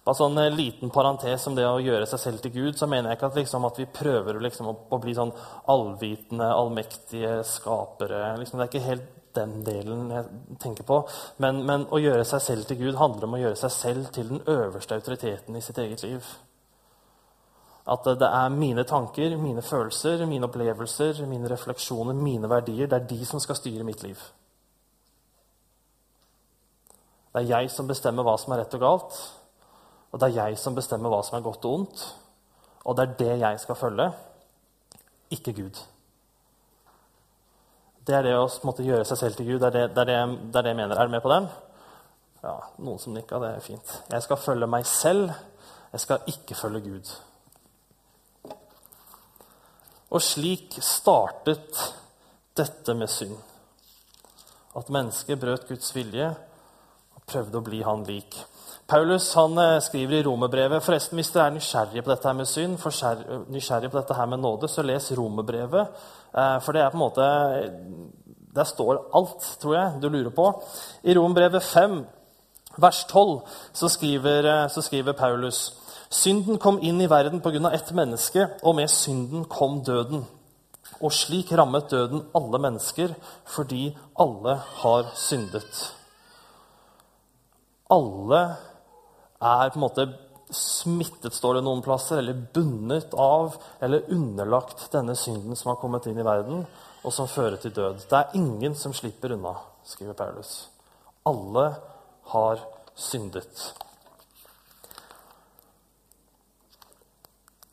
Bare 0.06 0.18
sånn 0.20 0.38
en 0.38 0.54
liten 0.54 0.92
parentes 0.94 1.48
om 1.50 1.56
det 1.58 1.64
å 1.66 1.82
gjøre 1.82 2.06
seg 2.06 2.22
selv 2.22 2.42
til 2.44 2.52
Gud, 2.54 2.76
så 2.78 2.86
mener 2.86 3.10
jeg 3.10 3.18
ikke 3.18 3.30
at, 3.32 3.38
liksom, 3.40 3.64
at 3.66 3.78
vi 3.82 3.88
prøver 3.90 4.38
liksom, 4.44 4.68
å, 4.70 4.98
bli 5.02 5.16
sånn 5.18 5.32
allvitende, 5.74 6.50
allmektige 6.54 7.40
skapere. 7.50 8.20
Liksom, 8.38 8.60
det 8.60 8.68
er 8.68 8.70
ikke 8.70 8.86
helt 8.86 9.08
den 9.36 9.56
delen 9.66 10.12
jeg 10.14 10.58
tenker 10.62 10.86
på. 10.86 11.00
Men, 11.42 11.64
men, 11.66 11.88
å 11.90 11.98
gjøre 12.00 12.26
seg 12.28 12.44
selv 12.46 12.68
til 12.70 12.84
Gud 12.84 13.00
handler 13.00 13.26
om 13.26 13.34
å 13.34 13.40
gjøre 13.42 13.58
seg 13.64 13.74
selv 13.74 14.12
til 14.14 14.30
den 14.30 14.44
øverste 14.46 15.00
autoriteten 15.00 15.58
i 15.58 15.64
sitt 15.66 15.82
eget 15.82 16.06
liv. 16.06 16.30
At 17.90 18.06
det 18.06 18.30
er 18.30 18.54
mine 18.54 18.86
tanker, 18.86 19.34
mine 19.42 19.64
følelser, 19.66 20.22
mine 20.30 20.46
opplevelser, 20.46 21.24
mine 21.30 21.50
refleksjoner, 21.50 22.18
mine 22.18 22.50
verdier. 22.50 22.90
Det 22.90 23.00
er 23.00 23.10
de 23.10 23.26
som 23.26 23.42
skal 23.42 23.58
styre 23.58 23.86
mitt 23.86 24.06
liv. 24.06 24.22
Det 27.34 27.42
er 27.42 27.50
jeg 27.50 27.74
som 27.74 27.90
bestemmer 27.90 28.26
hva 28.26 28.38
som 28.42 28.54
er 28.54 28.64
rett 28.64 28.78
og 28.78 28.86
galt. 28.86 29.20
Og 30.12 30.22
det 30.22 30.30
er 30.30 30.38
jeg 30.46 30.60
som 30.62 30.76
bestemmer 30.78 31.12
hva 31.12 31.24
som 31.26 31.38
er 31.38 31.44
godt 31.46 31.66
og 31.68 31.80
ondt. 31.80 32.06
Og 32.86 32.96
det 32.96 33.04
er 33.06 33.20
det 33.20 33.36
jeg 33.42 33.60
skal 33.60 33.78
følge, 33.80 34.08
ikke 35.34 35.54
Gud. 35.58 35.82
Det 38.06 38.14
er 38.14 38.28
det 38.28 38.36
å 38.38 38.46
måtte, 38.68 38.86
gjøre 38.86 39.06
seg 39.10 39.18
selv 39.18 39.40
til 39.40 39.48
Gud. 39.50 39.60
Det 39.64 39.72
er 39.72 39.76
det, 39.76 39.86
det, 39.96 40.04
er 40.04 40.12
det, 40.12 40.50
det 40.54 40.62
er 40.62 40.70
jeg 40.70 40.78
mener. 40.78 40.98
Er 40.98 41.08
du 41.08 41.16
med 41.16 41.24
på 41.26 41.32
den? 41.34 41.48
Ja, 42.44 42.60
Noen 42.86 43.02
som 43.02 43.16
nikka. 43.18 43.40
Det 43.42 43.50
er 43.50 43.64
fint. 43.66 43.94
Jeg 44.12 44.26
skal 44.26 44.38
følge 44.38 44.70
meg 44.70 44.86
selv. 44.86 45.34
Jeg 45.90 46.04
skal 46.04 46.30
ikke 46.30 46.58
følge 46.60 46.84
Gud. 46.86 47.14
Og 50.14 50.22
slik 50.22 50.78
startet 50.86 51.82
dette 52.56 52.94
med 52.94 53.10
synd. 53.10 53.36
At 54.78 54.92
mennesket 54.94 55.42
brøt 55.42 55.66
Guds 55.68 55.90
vilje 55.96 56.30
prøvde 57.30 57.60
å 57.60 57.66
bli 57.66 57.82
han 57.86 58.04
lik. 58.08 58.38
Paulus 58.88 59.32
han 59.34 59.58
eh, 59.58 59.80
skriver 59.82 60.20
i 60.20 60.26
romerbrevet 60.28 60.84
forresten, 60.86 61.18
Hvis 61.18 61.32
dere 61.34 61.48
er 61.50 61.56
nysgjerrige 61.56 62.04
på 62.06 62.12
dette 62.12 62.30
her 62.30 62.38
med 62.38 62.50
synd, 62.50 62.78
nysgjerrige 63.50 63.90
på 63.90 63.98
dette 63.98 64.18
her 64.18 64.28
med 64.30 64.44
nåde, 64.44 64.70
så 64.70 64.86
les 64.86 65.12
romerbrevet. 65.18 66.04
Eh, 66.34 66.60
for 66.62 66.72
det 66.74 66.84
er 66.84 66.92
på 66.94 67.00
en 67.00 67.06
måte 67.06 67.30
Der 68.56 68.64
står 68.64 69.10
alt, 69.14 69.58
tror 69.60 69.76
jeg, 69.76 70.02
du 70.02 70.10
lurer 70.10 70.30
på. 70.30 70.46
I 71.04 71.16
romerbrevet 71.18 71.64
5, 71.64 72.06
vers 72.78 73.02
12, 73.10 73.42
så 73.74 73.90
skriver, 73.90 74.46
eh, 74.46 74.70
så 74.70 74.82
skriver 74.82 75.18
Paulus 75.18 75.74
Synden 76.10 76.58
kom 76.62 76.78
inn 76.82 77.02
i 77.02 77.10
verden 77.10 77.42
pga. 77.42 77.72
ett 77.74 77.92
menneske, 77.92 78.48
og 78.64 78.76
med 78.76 78.88
synden 78.90 79.46
kom 79.46 79.84
døden. 79.84 80.26
Og 81.02 81.12
slik 81.12 81.52
rammet 81.52 81.90
døden 81.90 82.22
alle 82.36 82.60
mennesker 82.60 83.16
fordi 83.46 83.98
alle 84.16 84.62
har 84.84 85.12
syndet. 85.16 85.96
Alle 87.94 88.42
er 89.42 89.70
på 89.70 89.78
en 89.78 89.84
måte 89.84 90.08
smittet, 90.50 91.34
står 91.34 91.58
det 91.58 91.66
noen 91.66 91.84
plasser, 91.86 92.20
eller 92.22 92.38
bundet 92.54 93.14
av 93.18 93.58
eller 93.84 94.10
underlagt 94.14 94.88
denne 94.94 95.16
synden 95.18 95.58
som 95.58 95.74
har 95.74 95.80
kommet 95.82 96.06
inn 96.10 96.20
i 96.22 96.26
verden, 96.26 96.66
og 97.06 97.14
som 97.14 97.30
fører 97.30 97.58
til 97.62 97.74
død. 97.74 98.06
Det 98.10 98.20
er 98.20 98.38
ingen 98.40 98.78
som 98.78 98.94
slipper 98.94 99.36
unna, 99.36 99.56
skriver 99.86 100.18
Paulus. 100.18 100.54
Alle 101.26 101.66
har 102.34 102.62
syndet. 102.96 103.74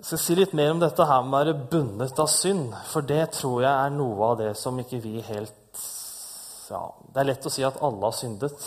Jeg 0.03 0.09
skal 0.09 0.19
si 0.19 0.35
litt 0.35 0.55
mer 0.59 0.73
om 0.73 0.81
dette 0.83 1.05
her 1.07 1.21
med 1.23 1.31
å 1.31 1.39
være 1.39 1.67
bundet 1.71 2.19
av 2.19 2.27
synd. 2.27 2.73
For 2.91 3.07
det 3.07 3.37
tror 3.37 3.61
jeg 3.63 3.71
er 3.71 3.93
noe 3.95 4.33
av 4.33 4.41
det 4.41 4.49
som 4.59 4.81
ikke 4.83 4.99
vi 4.99 5.21
helt 5.23 5.59
ja, 6.73 6.81
Det 7.13 7.21
er 7.21 7.29
lett 7.29 7.47
å 7.47 7.53
si 7.53 7.63
at 7.63 7.79
alle 7.85 8.09
har 8.09 8.17
syndet. 8.17 8.65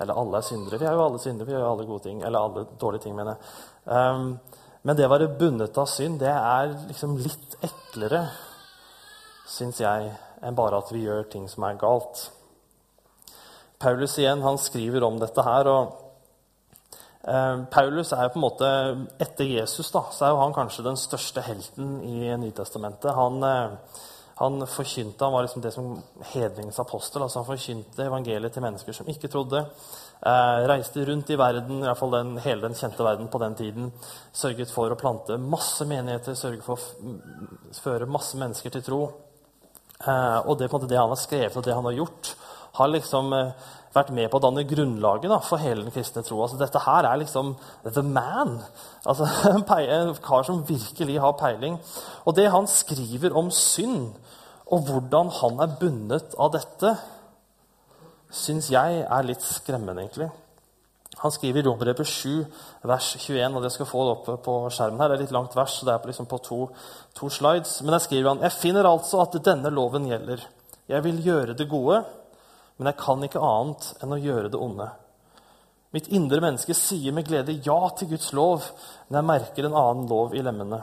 Eller 0.00 0.18
alle 0.20 0.40
er 0.40 0.46
syndere. 0.46 0.80
Vi 0.80 0.88
er 0.88 0.96
jo 0.96 1.04
alle 1.04 1.20
syndere. 1.22 1.48
Vi 1.48 1.54
gjør 1.54 1.64
jo 1.64 1.72
alle 1.72 1.86
gode 1.88 2.04
ting. 2.06 2.22
Eller 2.22 2.38
alle 2.38 2.66
dårlige 2.80 3.06
ting, 3.06 3.16
mener 3.16 3.34
jeg. 3.34 3.50
Um, 3.84 4.38
men 4.84 4.98
det 4.98 5.06
å 5.06 5.12
være 5.12 5.32
bundet 5.38 5.78
av 5.80 5.88
synd, 5.88 6.18
det 6.20 6.32
er 6.32 6.74
liksom 6.88 7.16
litt 7.16 7.56
eklere, 7.64 8.26
syns 9.48 9.80
jeg, 9.80 10.10
enn 10.44 10.56
bare 10.58 10.80
at 10.82 10.90
vi 10.92 11.06
gjør 11.06 11.28
ting 11.32 11.46
som 11.48 11.64
er 11.64 11.78
galt. 11.80 12.26
Paulus 13.80 14.18
igjen, 14.20 14.44
han 14.44 14.60
skriver 14.60 15.06
om 15.06 15.16
dette 15.22 15.44
her. 15.46 15.70
og 15.72 16.04
Eh, 17.24 17.58
Paulus 17.70 18.12
er 18.12 18.26
jo 18.26 18.32
på 18.34 18.38
en 18.38 18.44
måte, 18.44 18.70
Etter 19.22 19.48
Jesus 19.48 19.88
da, 19.94 20.02
så 20.12 20.26
er 20.26 20.34
jo 20.34 20.42
han 20.42 20.52
kanskje 20.56 20.84
den 20.84 20.98
største 21.00 21.44
helten 21.46 21.96
i 22.04 22.28
Nytestamentet. 22.36 23.14
Han, 23.16 23.42
eh, 23.42 23.70
han 24.34 24.66
forkynte, 24.66 25.24
han 25.24 25.32
var 25.32 25.42
liksom 25.46 25.62
det 25.62 25.70
som 25.70 26.02
hedningens 26.32 26.78
apostel. 26.82 27.22
altså 27.22 27.38
Han 27.38 27.46
forkynte 27.46 28.06
evangeliet 28.06 28.52
til 28.52 28.64
mennesker 28.64 28.96
som 28.96 29.08
ikke 29.08 29.30
trodde. 29.30 29.60
Eh, 30.26 30.64
reiste 30.70 31.04
rundt 31.06 31.30
i 31.30 31.36
verden, 31.38 31.82
i 31.82 31.86
hvert 31.86 31.98
fall 32.00 32.14
den, 32.16 32.32
hele 32.42 32.66
den 32.66 32.74
kjente 32.74 33.04
verden 33.04 33.28
på 33.30 33.38
den 33.38 33.54
tiden. 33.54 33.92
Sørget 34.32 34.72
for 34.74 34.90
å 34.90 34.98
plante 34.98 35.38
masse 35.38 35.86
menigheter, 35.86 36.34
sørget 36.34 36.66
for 36.66 36.74
å 36.74 37.14
føre 37.78 38.10
masse 38.10 38.38
mennesker 38.40 38.74
til 38.74 38.82
tro. 38.82 39.00
Eh, 40.00 40.40
og 40.42 40.58
det, 40.58 40.70
på 40.70 40.76
en 40.76 40.82
måte, 40.82 40.90
det 40.90 40.98
han 40.98 41.12
har 41.12 41.20
skrevet 41.20 41.56
og 41.60 41.66
det 41.66 41.76
han 41.76 41.86
har 41.86 41.98
gjort, 42.00 42.34
har 42.80 42.90
liksom 42.90 43.32
eh, 43.38 43.70
vært 43.94 44.12
med 44.14 44.30
på 44.30 44.40
å 44.40 44.42
danne 44.42 44.66
grunnlaget 44.68 45.30
da, 45.30 45.38
for 45.44 45.62
hele 45.62 45.84
den 45.84 45.94
kristne 45.94 46.24
tro. 46.26 46.40
Altså, 46.42 46.58
dette 46.60 46.82
her 46.82 47.06
er 47.08 47.20
liksom 47.22 47.54
the 47.86 48.02
man. 48.02 48.58
Altså, 49.06 49.28
en 49.54 50.14
kar 50.24 50.46
som 50.46 50.64
virkelig 50.68 51.18
har 51.22 51.36
peiling. 51.40 51.78
Og 52.24 52.36
det 52.36 52.50
han 52.52 52.68
skriver 52.70 53.36
om 53.36 53.50
synd, 53.54 54.14
og 54.72 54.88
hvordan 54.88 55.30
han 55.40 55.60
er 55.60 55.76
bundet 55.80 56.34
av 56.40 56.54
dette, 56.54 56.96
syns 58.34 58.72
jeg 58.72 59.04
er 59.04 59.28
litt 59.28 59.44
skremmende, 59.46 60.02
egentlig. 60.02 60.30
Han 61.20 61.30
skriver 61.30 61.60
i 61.60 61.66
Romerbrevet 61.68 62.08
7, 62.10 62.42
vers 62.90 63.12
21, 63.20 63.54
og 63.54 63.62
det 63.62 63.70
skal 63.72 63.86
få 63.86 64.02
det 64.02 64.14
oppe 64.16 64.34
på 64.42 64.56
skjermen 64.74 65.00
her. 65.00 65.12
Det 65.12 65.20
er 65.20 65.22
litt 65.28 65.36
langt 65.36 65.54
vers, 65.56 65.78
så 65.78 65.86
det 65.86 65.94
er 65.94 66.02
på, 66.02 66.10
liksom 66.10 66.26
på 66.30 66.40
to, 66.42 66.58
to 67.14 67.30
slides. 67.30 67.76
Men 67.84 67.94
der 67.94 68.02
skriver 68.02 68.32
han 68.32 68.42
Jeg 68.42 68.58
finner 68.58 68.88
altså 68.90 69.22
at 69.22 69.38
denne 69.46 69.70
loven 69.70 70.08
gjelder. 70.10 70.42
Jeg 70.90 71.04
vil 71.06 71.22
gjøre 71.24 71.54
det 71.56 71.68
gode 71.70 72.02
men 72.76 72.90
jeg 72.90 72.98
kan 73.00 73.22
ikke 73.22 73.42
annet 73.42 73.90
enn 74.02 74.14
å 74.14 74.20
gjøre 74.20 74.50
det 74.52 74.60
onde. 74.60 74.88
Mitt 75.94 76.08
indre 76.10 76.40
menneske 76.42 76.74
sier 76.74 77.14
med 77.14 77.28
glede 77.28 77.54
ja 77.62 77.78
til 77.94 78.10
Guds 78.10 78.32
lov, 78.34 78.66
men 79.08 79.20
jeg 79.20 79.28
merker 79.28 79.68
en 79.68 79.78
annen 79.78 80.08
lov 80.10 80.34
i 80.34 80.42
lemmene. 80.42 80.80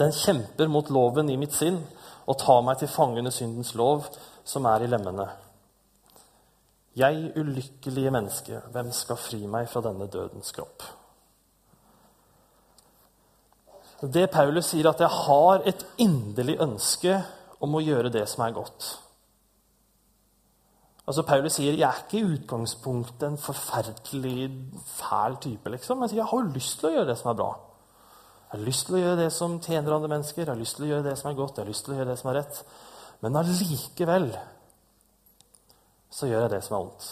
Den 0.00 0.12
kjemper 0.12 0.70
mot 0.72 0.88
loven 0.92 1.28
i 1.32 1.36
mitt 1.40 1.56
sinn 1.56 1.82
og 2.26 2.38
tar 2.40 2.62
meg 2.64 2.80
til 2.80 2.92
fange 2.92 3.20
under 3.20 3.34
syndens 3.34 3.74
lov, 3.76 4.08
som 4.44 4.64
er 4.68 4.84
i 4.84 4.90
lemmene. 4.90 5.28
Jeg 6.96 7.32
ulykkelige 7.36 8.12
menneske, 8.12 8.62
hvem 8.72 8.88
skal 8.96 9.20
fri 9.20 9.42
meg 9.52 9.68
fra 9.68 9.82
denne 9.84 10.08
dødens 10.08 10.52
kropp? 10.56 10.84
Det 14.00 14.30
Paulus 14.32 14.72
sier, 14.72 14.88
at 14.88 15.00
jeg 15.00 15.12
har 15.12 15.64
et 15.68 15.84
inderlig 16.00 16.56
ønske 16.60 17.20
om 17.64 17.76
å 17.76 17.84
gjøre 17.84 18.12
det 18.12 18.24
som 18.28 18.44
er 18.44 18.56
godt. 18.56 18.94
Altså 21.06 21.22
Paulus 21.22 21.54
sier 21.54 21.76
jeg 21.78 21.86
er 21.86 22.00
ikke 22.02 22.18
i 22.18 22.32
utgangspunktet 22.34 23.28
en 23.28 23.38
forferdelig 23.38 24.48
fæl 24.96 25.36
type. 25.42 25.70
liksom. 25.70 25.98
Men 25.98 26.10
jeg 26.10 26.26
har 26.26 26.48
lyst 26.54 26.80
til 26.80 26.90
å 26.90 26.94
gjøre 26.96 27.10
det 27.12 27.18
som 27.20 27.30
er 27.30 27.38
bra. 27.38 27.52
Jeg 28.46 28.58
har 28.58 28.66
lyst 28.66 28.86
til 28.86 28.96
å 28.96 29.02
gjøre 29.02 29.20
det 29.20 29.30
som 29.34 29.60
tjener 29.62 29.94
andre 29.94 30.10
mennesker, 30.10 30.42
jeg 30.42 30.50
har 30.50 30.58
lyst 30.58 30.76
til 30.78 30.86
å 30.86 30.90
gjøre 30.90 31.06
det 31.06 31.16
som 31.18 31.30
er 31.30 31.38
godt, 31.38 31.56
jeg 31.56 31.64
har 31.64 31.70
lyst 31.70 31.84
til 31.86 31.94
å 31.94 31.96
gjøre 31.98 32.10
det 32.12 32.18
som 32.20 32.30
er 32.30 32.36
rett. 32.40 32.60
Men 33.22 33.38
allikevel 33.40 34.26
så 36.16 36.28
gjør 36.30 36.44
jeg 36.46 36.52
det 36.54 36.60
som 36.64 36.76
er 36.76 36.84
vondt. 36.84 37.08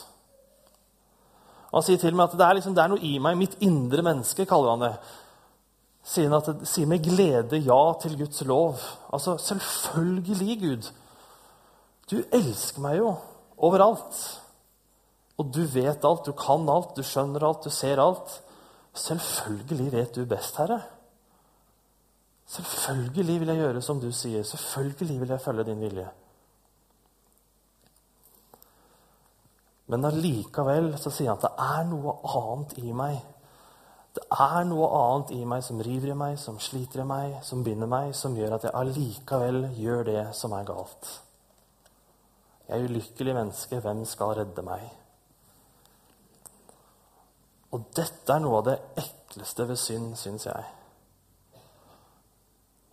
Og 1.70 1.76
Han 1.78 1.86
sier 1.88 1.98
til 1.98 2.14
meg 2.14 2.28
at 2.28 2.38
det 2.38 2.46
er, 2.46 2.54
liksom, 2.58 2.74
det 2.74 2.82
er 2.84 2.92
noe 2.92 3.02
i 3.02 3.18
meg, 3.18 3.38
mitt 3.38 3.56
indre 3.66 4.02
menneske, 4.06 4.46
kaller 4.46 4.74
han 4.74 4.84
det. 4.86 4.92
Sier 6.06 6.30
han 6.30 6.38
at 6.38 6.66
sier 6.70 6.86
med 6.90 7.02
glede 7.02 7.58
ja 7.66 7.82
til 8.02 8.18
Guds 8.18 8.42
lov. 8.46 8.82
Altså, 9.10 9.34
selvfølgelig, 9.42 10.58
Gud. 10.60 10.90
Du 12.10 12.18
elsker 12.30 12.84
meg 12.84 13.00
jo 13.00 13.14
overalt. 13.56 14.18
Og 15.38 15.50
du 15.50 15.64
vet 15.66 16.04
alt, 16.04 16.26
du 16.26 16.32
kan 16.38 16.68
alt, 16.70 16.94
du 16.96 17.02
skjønner 17.02 17.44
alt, 17.46 17.64
du 17.64 17.70
ser 17.70 18.02
alt. 18.02 18.40
Selvfølgelig 18.94 19.92
vet 19.92 20.14
du 20.14 20.24
best, 20.30 20.56
Herre. 20.62 20.82
Selvfølgelig 22.46 23.40
vil 23.40 23.50
jeg 23.50 23.62
gjøre 23.64 23.82
som 23.82 24.00
du 24.00 24.10
sier. 24.12 24.44
Selvfølgelig 24.46 25.20
vil 25.20 25.34
jeg 25.34 25.40
følge 25.40 25.64
din 25.64 25.80
vilje. 25.80 26.08
Men 29.86 30.04
allikevel 30.08 30.94
så 31.00 31.10
sier 31.12 31.32
han 31.32 31.40
at 31.40 31.44
det 31.44 31.66
er 31.66 31.88
noe 31.90 32.14
annet 32.30 32.76
i 32.80 32.92
meg. 32.96 33.18
Det 34.14 34.22
er 34.30 34.62
noe 34.68 34.86
annet 34.94 35.34
i 35.34 35.42
meg 35.48 35.64
som 35.66 35.82
river 35.82 36.12
i 36.12 36.16
meg, 36.18 36.38
som 36.38 36.60
sliter 36.62 37.02
i 37.02 37.08
meg, 37.08 37.40
som 37.42 37.64
binder 37.66 37.90
meg, 37.90 38.14
som 38.14 38.36
gjør 38.38 38.56
at 38.56 38.68
jeg 38.68 38.76
allikevel 38.78 39.64
gjør 39.74 40.06
det 40.06 40.24
som 40.38 40.54
er 40.54 40.68
galt. 40.68 41.10
Jeg 42.68 42.78
er 42.78 42.86
ulykkelig 42.88 43.34
menneske. 43.36 43.80
Hvem 43.80 44.04
skal 44.08 44.36
redde 44.38 44.64
meg? 44.64 44.86
Og 47.74 47.90
dette 47.96 48.30
er 48.32 48.42
noe 48.42 48.60
av 48.60 48.68
det 48.68 48.78
ekleste 49.02 49.66
ved 49.68 49.80
synd, 49.80 50.14
syns 50.18 50.46
jeg. 50.46 50.70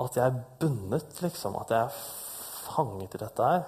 At 0.01 0.17
jeg 0.17 0.25
er 0.25 0.41
bundet, 0.59 1.21
liksom. 1.21 1.55
At 1.61 1.71
jeg 1.71 1.85
er 1.85 2.01
fanget 2.71 3.15
i 3.15 3.21
dette 3.21 3.49
her. 3.53 3.65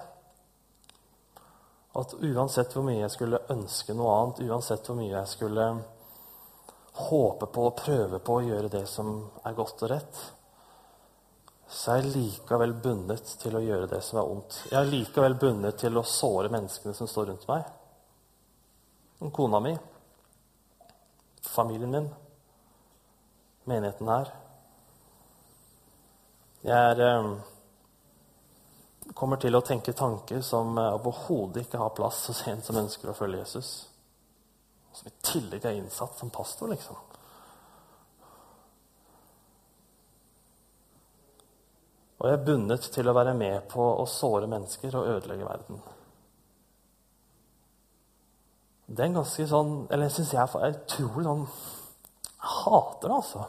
At 1.94 2.14
uansett 2.18 2.74
hvor 2.74 2.82
mye 2.86 3.04
jeg 3.04 3.12
skulle 3.14 3.44
ønske 3.54 3.94
noe 3.94 4.14
annet, 4.18 4.42
uansett 4.48 4.88
hvor 4.88 4.98
mye 4.98 5.12
jeg 5.12 5.30
skulle 5.30 5.68
håpe 6.94 7.46
på 7.50 7.68
og 7.68 7.76
prøve 7.78 8.18
på 8.22 8.38
å 8.38 8.42
gjøre 8.44 8.72
det 8.72 8.84
som 8.90 9.14
er 9.46 9.54
godt 9.54 9.82
og 9.86 9.92
rett, 9.94 10.18
så 11.68 11.94
er 11.94 12.02
jeg 12.02 12.12
likevel 12.14 12.74
bundet 12.82 13.30
til 13.40 13.56
å 13.56 13.62
gjøre 13.64 13.88
det 13.90 14.00
som 14.04 14.20
er 14.20 14.30
ondt. 14.30 14.58
Jeg 14.70 14.78
er 14.78 14.90
likevel 14.90 15.36
bundet 15.40 15.78
til 15.80 15.96
å 15.96 16.04
såre 16.06 16.52
menneskene 16.52 16.94
som 16.96 17.08
står 17.10 17.30
rundt 17.32 17.48
meg. 17.48 17.64
Kona 19.32 19.60
mi, 19.64 19.72
familien 21.40 21.90
min, 21.90 22.08
menigheten 23.64 24.10
her. 24.12 24.32
Jeg 26.64 26.90
er, 26.90 27.00
eh, 27.00 27.30
kommer 29.14 29.40
til 29.40 29.56
å 29.56 29.64
tenke 29.64 29.92
tanker 29.96 30.40
som 30.44 30.78
eh, 30.78 30.92
overhodet 30.98 31.64
ikke 31.64 31.80
har 31.80 31.96
plass 31.96 32.26
hos 32.28 32.44
en 32.48 32.62
som 32.62 32.76
ønsker 32.80 33.10
å 33.10 33.16
følge 33.16 33.40
Jesus. 33.40 33.72
Som 34.92 35.08
i 35.08 35.16
tillegg 35.24 35.64
er 35.64 35.80
innsatt 35.80 36.18
som 36.18 36.30
pastor, 36.30 36.68
liksom. 36.68 36.96
Og 42.24 42.30
jeg 42.30 42.38
er 42.38 42.44
bundet 42.46 42.86
til 42.88 43.08
å 43.10 43.12
være 43.12 43.34
med 43.36 43.66
på 43.68 43.84
å 43.84 44.04
såre 44.08 44.46
mennesker 44.48 44.94
og 44.96 45.10
ødelegge 45.12 45.44
verden. 45.44 45.80
Det 48.86 49.02
er 49.02 49.10
en 49.10 49.18
ganske 49.18 49.44
sånn 49.48 49.74
Eller 49.92 50.08
syns 50.12 50.32
jeg 50.32 50.40
er 50.40 50.74
utrolig 50.76 51.24
sånn 51.24 51.42
Jeg 51.44 52.48
hater 52.54 53.12
det, 53.12 53.18
altså. 53.18 53.44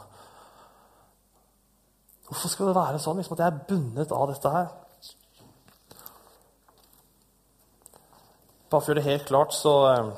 Hvorfor 2.28 2.52
skal 2.52 2.68
det 2.68 2.76
være 2.76 3.00
sånn 3.00 3.16
liksom, 3.20 3.38
at 3.38 3.42
jeg 3.46 3.54
er 3.54 3.64
bundet 3.70 4.12
av 4.12 4.28
dette 4.32 4.52
her? 4.58 4.68
Bare 8.68 8.80
for 8.82 8.84
å 8.84 8.92
gjøre 8.92 9.00
det 9.00 9.08
helt 9.08 9.26
klart, 9.30 9.56
så 9.56 9.74
eh, 9.94 10.12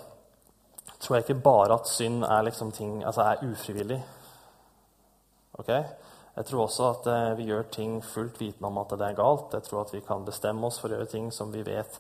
tror 0.98 1.18
jeg 1.18 1.28
ikke 1.28 1.40
bare 1.46 1.78
at 1.78 1.94
synd 1.94 2.26
er, 2.26 2.46
liksom 2.50 2.74
ting, 2.74 3.02
altså 3.06 3.22
er 3.22 3.46
ufrivillig. 3.52 4.02
Ok? 5.62 5.74
Jeg 6.38 6.46
tror 6.46 6.68
også 6.68 6.84
at 6.92 7.06
eh, 7.10 7.36
vi 7.40 7.48
gjør 7.48 7.64
ting 7.74 7.96
fullt 8.04 8.36
vitende 8.38 8.68
om 8.68 8.76
at 8.78 8.92
det 8.94 9.06
er 9.08 9.16
galt. 9.18 9.56
Jeg 9.56 9.64
tror 9.66 9.80
at 9.82 9.94
vi 9.94 10.02
kan 10.06 10.26
bestemme 10.26 10.68
oss 10.68 10.78
for 10.78 10.86
å 10.86 10.94
gjøre 10.94 11.10
ting 11.10 11.32
som 11.34 11.50
vi 11.50 11.64
vet 11.66 11.96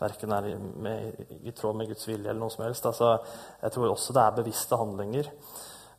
verken 0.00 0.32
er 0.32 0.48
i, 0.48 1.52
tråd 1.52 1.76
med 1.76 1.90
Guds 1.90 2.08
vilje. 2.08 2.24
eller 2.30 2.40
noe 2.40 2.54
som 2.54 2.64
helst. 2.64 2.88
Altså, 2.88 3.18
jeg 3.60 3.74
tror 3.74 3.90
også 3.90 4.16
det 4.16 4.22
er 4.22 4.38
bevisste 4.38 4.78
handlinger. 4.80 5.28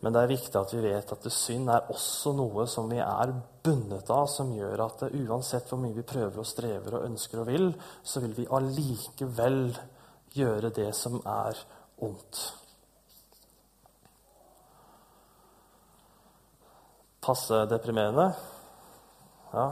Men 0.02 0.16
det 0.16 0.24
er 0.24 0.34
viktig 0.34 0.60
at 0.60 0.74
vi 0.74 0.82
vet 0.84 1.14
at 1.16 1.30
synd 1.32 1.70
er 1.70 1.94
også 1.94 2.34
noe 2.36 2.66
som 2.68 2.90
vi 2.90 2.98
er 2.98 3.36
bundet 3.64 4.10
av, 4.12 4.26
som 4.28 4.52
gjør 4.58 4.88
at 4.88 5.06
uansett 5.14 5.70
hvor 5.70 5.80
mye 5.80 5.96
vi 5.96 6.08
prøver 6.08 6.42
og 6.42 6.50
strever 6.50 6.98
og 6.98 7.06
ønsker 7.12 7.44
og 7.44 7.48
vil, 7.54 7.70
så 8.04 8.26
vil 8.26 8.34
vi 8.42 8.50
allikevel 8.58 9.62
gjøre 10.34 10.74
det 10.76 10.90
som 10.98 11.22
er 11.22 11.62
ondt. 12.04 12.63
Passe 17.24 17.64
deprimerende. 17.72 18.30
Ja, 19.54 19.68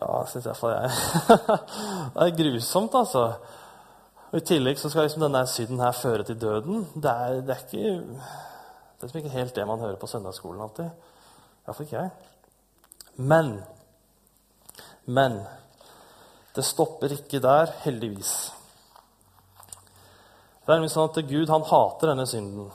ja 0.00 0.10
syns 0.30 0.46
iallfall 0.48 0.76
jeg. 0.76 0.92
det 2.14 2.26
er 2.26 2.36
grusomt, 2.38 2.94
altså. 2.94 3.24
Og 4.30 4.38
I 4.38 4.46
tillegg 4.46 4.78
så 4.78 4.90
skal 4.90 5.08
liksom 5.08 5.24
denne 5.24 5.42
synden 5.50 5.82
her 5.82 5.96
føre 5.96 6.24
til 6.26 6.38
døden. 6.40 6.86
Det 6.94 7.10
er, 7.10 7.40
det 7.44 7.56
er 7.56 7.64
ikke 7.66 7.94
det 9.00 9.06
er 9.06 9.08
liksom 9.08 9.18
ikke 9.22 9.38
helt 9.38 9.54
det 9.56 9.66
man 9.66 9.80
hører 9.80 9.96
på 9.96 10.06
søndagsskolen 10.06 10.60
alltid. 10.60 10.90
Iallfall 11.64 11.86
ikke 11.86 11.96
jeg. 11.96 12.10
Men 13.16 13.62
Men 15.06 15.40
det 16.54 16.64
stopper 16.64 17.12
ikke 17.12 17.40
der, 17.40 17.70
heldigvis. 17.82 18.52
Det 20.60 20.68
er 20.68 20.78
nemlig 20.78 20.90
sånn 20.92 21.08
at 21.08 21.18
Gud 21.26 21.50
han 21.50 21.64
hater 21.66 22.12
denne 22.12 22.26
synden. 22.28 22.68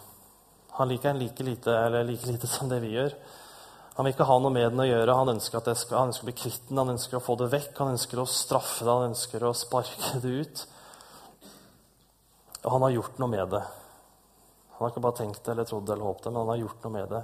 Han 0.78 0.92
liker 0.92 1.14
den 1.14 1.22
like 1.24 1.44
lite, 1.44 1.72
eller 1.72 2.04
like 2.04 2.28
lite 2.28 2.48
som 2.52 2.70
det 2.70 2.82
vi 2.84 2.94
gjør. 2.98 3.16
Han 3.96 4.04
vil 4.04 4.12
ikke 4.12 4.28
ha 4.28 4.36
noe 4.44 4.52
med 4.52 4.68
den 4.74 4.84
å 4.84 4.88
gjøre. 4.90 5.16
Han 5.16 5.34
ønsker, 5.38 5.62
at 5.62 5.80
skal, 5.80 6.02
han 6.02 6.12
ønsker 6.12 6.26
å 6.26 6.30
bli 6.30 6.36
kvitt 6.36 6.68
den, 6.68 6.82
han 6.82 6.94
ønsker 6.98 7.16
å 7.16 7.24
få 7.24 7.38
det 7.40 7.48
vekk, 7.54 7.72
han 7.80 7.94
ønsker 7.94 8.20
å 8.20 8.28
straffe 8.28 8.84
det, 8.84 8.92
han 8.92 9.14
ønsker 9.14 9.46
å 9.48 9.54
sparke 9.56 10.20
det 10.24 10.34
ut. 10.44 10.64
Og 12.66 12.72
han 12.74 12.88
har 12.88 12.96
gjort 12.98 13.22
noe 13.24 13.32
med 13.32 13.54
det. 13.56 13.62
Han 14.76 14.84
har 14.84 14.92
ikke 14.92 15.06
bare 15.06 15.20
tenkt 15.22 15.46
det 15.46 15.54
eller 15.54 15.70
trodd 15.70 15.86
det 15.88 15.96
eller 15.96 16.10
håpet 16.10 16.26
det, 16.26 16.34
men 16.34 16.42
han 16.42 16.52
har 16.52 16.64
gjort 16.66 16.84
noe 16.84 16.96
med 16.98 17.14
det. 17.16 17.22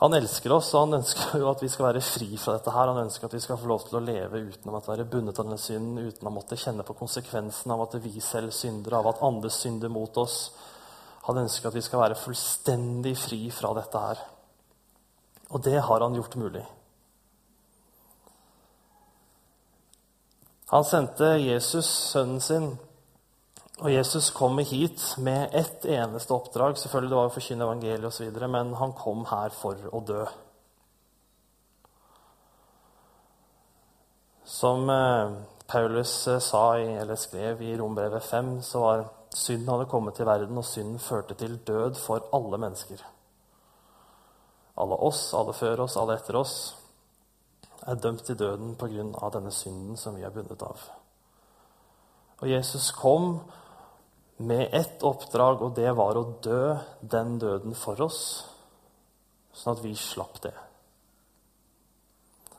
Han 0.00 0.16
elsker 0.16 0.52
oss, 0.56 0.72
og 0.74 0.86
han 0.86 0.96
ønsker 0.96 1.38
jo 1.38 1.48
at 1.50 1.62
vi 1.62 1.68
skal 1.68 1.90
være 1.90 2.02
fri 2.02 2.28
fra 2.40 2.56
dette. 2.56 2.72
her. 2.72 2.88
Han 2.88 3.02
ønsker 3.04 3.28
at 3.28 3.34
vi 3.36 3.42
skal 3.44 3.58
få 3.60 3.68
lov 3.68 3.82
til 3.86 3.98
å 3.98 4.02
leve 4.02 4.40
uten 4.48 4.72
å 4.72 4.80
være 4.80 5.04
bundet 5.04 5.38
av 5.38 5.44
denne 5.44 5.60
synden, 5.60 6.08
uten 6.08 6.26
å 6.26 6.32
måtte 6.32 6.58
kjenne 6.58 6.86
på 6.88 6.96
konsekvensen 6.96 7.70
av 7.70 7.84
at 7.84 7.98
vi 8.00 8.14
selv 8.24 8.50
synder, 8.56 8.96
av 8.96 9.10
at 9.12 9.20
andre 9.22 9.52
synder 9.52 9.92
mot 9.92 10.16
oss. 10.18 10.38
Han 11.28 11.42
ønsker 11.44 11.68
at 11.68 11.76
vi 11.76 11.84
skal 11.84 12.00
være 12.00 12.18
fullstendig 12.18 13.16
fri 13.18 13.40
fra 13.52 13.72
dette 13.76 14.04
her. 14.04 14.20
Og 15.50 15.64
det 15.64 15.80
har 15.82 16.04
han 16.04 16.14
gjort 16.16 16.36
mulig. 16.40 16.64
Han 20.70 20.86
sendte 20.86 21.34
Jesus, 21.42 21.86
sønnen 22.12 22.40
sin, 22.40 22.68
og 23.80 23.90
Jesus 23.90 24.28
kom 24.30 24.58
hit 24.62 25.02
med 25.18 25.50
ett 25.56 25.84
eneste 25.88 26.34
oppdrag. 26.36 26.76
Selvfølgelig 26.78 27.10
det 27.10 27.18
var 27.18 27.30
å 27.30 27.34
forkynne 27.34 27.66
evangeliet 27.66 28.06
osv., 28.06 28.36
men 28.46 28.74
han 28.78 28.94
kom 28.94 29.24
her 29.32 29.50
for 29.56 29.88
å 29.90 30.02
dø. 30.06 30.20
Som 34.50 34.90
eh, 34.90 35.32
Paulus 35.70 36.12
eh, 36.28 36.38
sa 36.44 36.64
eller 36.78 37.18
skrev 37.18 37.62
i 37.66 37.74
Rombrevet 37.78 38.22
5, 38.22 38.60
så 38.66 38.84
var 38.84 39.04
Synden 39.34 39.68
hadde 39.70 39.88
kommet 39.90 40.16
til 40.18 40.26
verden, 40.26 40.58
og 40.58 40.66
synden 40.66 40.98
førte 40.98 41.34
til 41.38 41.58
død 41.66 41.94
for 41.94 42.26
alle 42.34 42.58
mennesker. 42.58 43.02
Alle 44.80 44.96
oss, 45.06 45.34
alle 45.34 45.54
før 45.54 45.84
oss, 45.84 45.96
alle 46.00 46.16
etter 46.18 46.38
oss 46.40 46.56
er 47.88 47.96
dømt 47.96 48.24
til 48.26 48.36
døden 48.38 48.74
pga. 48.76 49.28
denne 49.32 49.50
synden 49.50 49.96
som 49.96 50.16
vi 50.16 50.22
er 50.22 50.30
bundet 50.30 50.62
av. 50.62 50.80
Og 52.40 52.48
Jesus 52.48 52.90
kom 52.92 53.40
med 54.36 54.68
ett 54.72 55.02
oppdrag, 55.02 55.62
og 55.62 55.74
det 55.76 55.92
var 55.96 56.16
å 56.16 56.32
dø 56.42 56.76
den 57.00 57.38
døden 57.38 57.74
for 57.74 58.00
oss, 58.00 58.44
sånn 59.52 59.76
at 59.76 59.84
vi 59.84 59.94
slapp 59.96 60.40
det. 60.42 60.54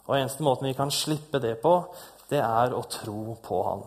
Og 0.06 0.18
eneste 0.18 0.44
måten 0.44 0.68
vi 0.68 0.78
kan 0.78 0.92
slippe 0.92 1.40
det 1.40 1.56
på, 1.62 1.74
det 2.30 2.42
er 2.42 2.74
å 2.74 2.84
tro 2.90 3.36
på 3.42 3.64
Han. 3.66 3.84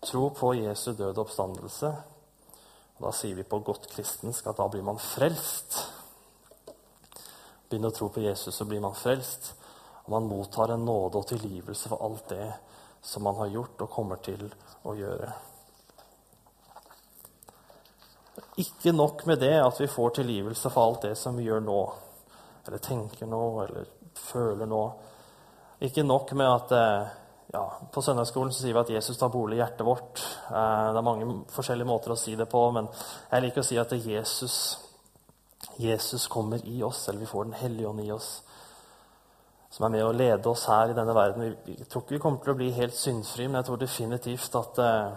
Tro 0.00 0.30
på 0.30 0.54
Jesu 0.54 0.92
døde 0.92 1.20
oppstandelse. 1.20 1.92
Og 2.98 3.06
da 3.06 3.12
sier 3.14 3.38
vi 3.38 3.46
på 3.46 3.60
godt 3.66 3.88
kristensk 3.90 4.46
at 4.50 4.58
da 4.58 4.68
blir 4.70 4.84
man 4.86 4.98
frelst. 5.02 5.78
Begynner 7.68 7.92
å 7.92 7.96
tro 7.96 8.08
på 8.14 8.22
Jesus, 8.24 8.54
så 8.54 8.66
blir 8.66 8.82
man 8.82 8.96
frelst. 8.98 9.52
Og 10.06 10.14
man 10.14 10.30
mottar 10.30 10.72
en 10.74 10.86
nåde 10.86 11.20
og 11.20 11.28
tilgivelse 11.28 11.90
for 11.90 12.02
alt 12.06 12.30
det 12.32 12.48
som 13.02 13.22
man 13.26 13.36
har 13.38 13.52
gjort 13.52 13.84
og 13.84 13.92
kommer 13.92 14.22
til 14.24 14.48
å 14.88 14.94
gjøre. 14.98 15.30
Ikke 18.58 18.92
nok 18.94 19.22
med 19.26 19.38
det 19.42 19.54
at 19.62 19.78
vi 19.80 19.86
får 19.90 20.16
tilgivelse 20.18 20.70
for 20.70 20.88
alt 20.88 21.04
det 21.06 21.14
som 21.18 21.36
vi 21.38 21.46
gjør 21.46 21.62
nå, 21.62 21.78
eller 22.66 22.82
tenker 22.82 23.30
nå, 23.30 23.44
eller 23.62 23.86
føler 24.18 24.66
nå. 24.66 24.82
Ikke 25.86 26.02
nok 26.02 26.32
med 26.38 26.50
at 26.50 26.74
eh, 26.74 27.12
ja, 27.52 27.78
På 27.92 28.02
søndagsskolen 28.04 28.52
sier 28.52 28.74
vi 28.74 28.80
at 28.82 28.90
Jesus 28.92 29.16
tar 29.16 29.32
bolig 29.32 29.56
i 29.56 29.62
hjertet 29.62 29.86
vårt. 29.86 30.20
Eh, 30.50 30.88
det 30.92 31.00
er 31.00 31.06
mange 31.06 31.28
forskjellige 31.52 31.88
måter 31.88 32.12
å 32.12 32.18
si 32.20 32.34
det 32.36 32.48
på, 32.50 32.60
men 32.76 32.90
jeg 33.30 33.44
liker 33.44 33.62
å 33.62 33.68
si 33.68 33.78
at 33.80 33.94
Jesus, 33.96 34.56
Jesus 35.80 36.26
kommer 36.28 36.60
i 36.68 36.82
oss, 36.84 37.06
eller 37.08 37.24
vi 37.24 37.30
får 37.30 37.48
Den 37.48 37.56
hellige 37.62 37.88
ånd 37.88 38.02
i 38.04 38.10
oss, 38.12 38.42
som 39.70 39.86
er 39.86 39.94
med 39.96 40.04
å 40.04 40.12
lede 40.12 40.50
oss 40.50 40.66
her 40.68 40.92
i 40.92 40.96
denne 40.96 41.14
verden. 41.16 41.56
Jeg 41.64 41.88
tror 41.88 42.04
ikke 42.04 42.16
vi 42.18 42.20
kommer 42.26 42.44
til 42.44 42.52
å 42.52 42.58
bli 42.58 42.68
helt 42.76 42.96
syndfri, 42.96 43.46
men 43.48 43.60
jeg 43.60 43.68
tror 43.68 43.80
definitivt 43.80 44.58
at 44.60 44.80
uh, 44.80 45.16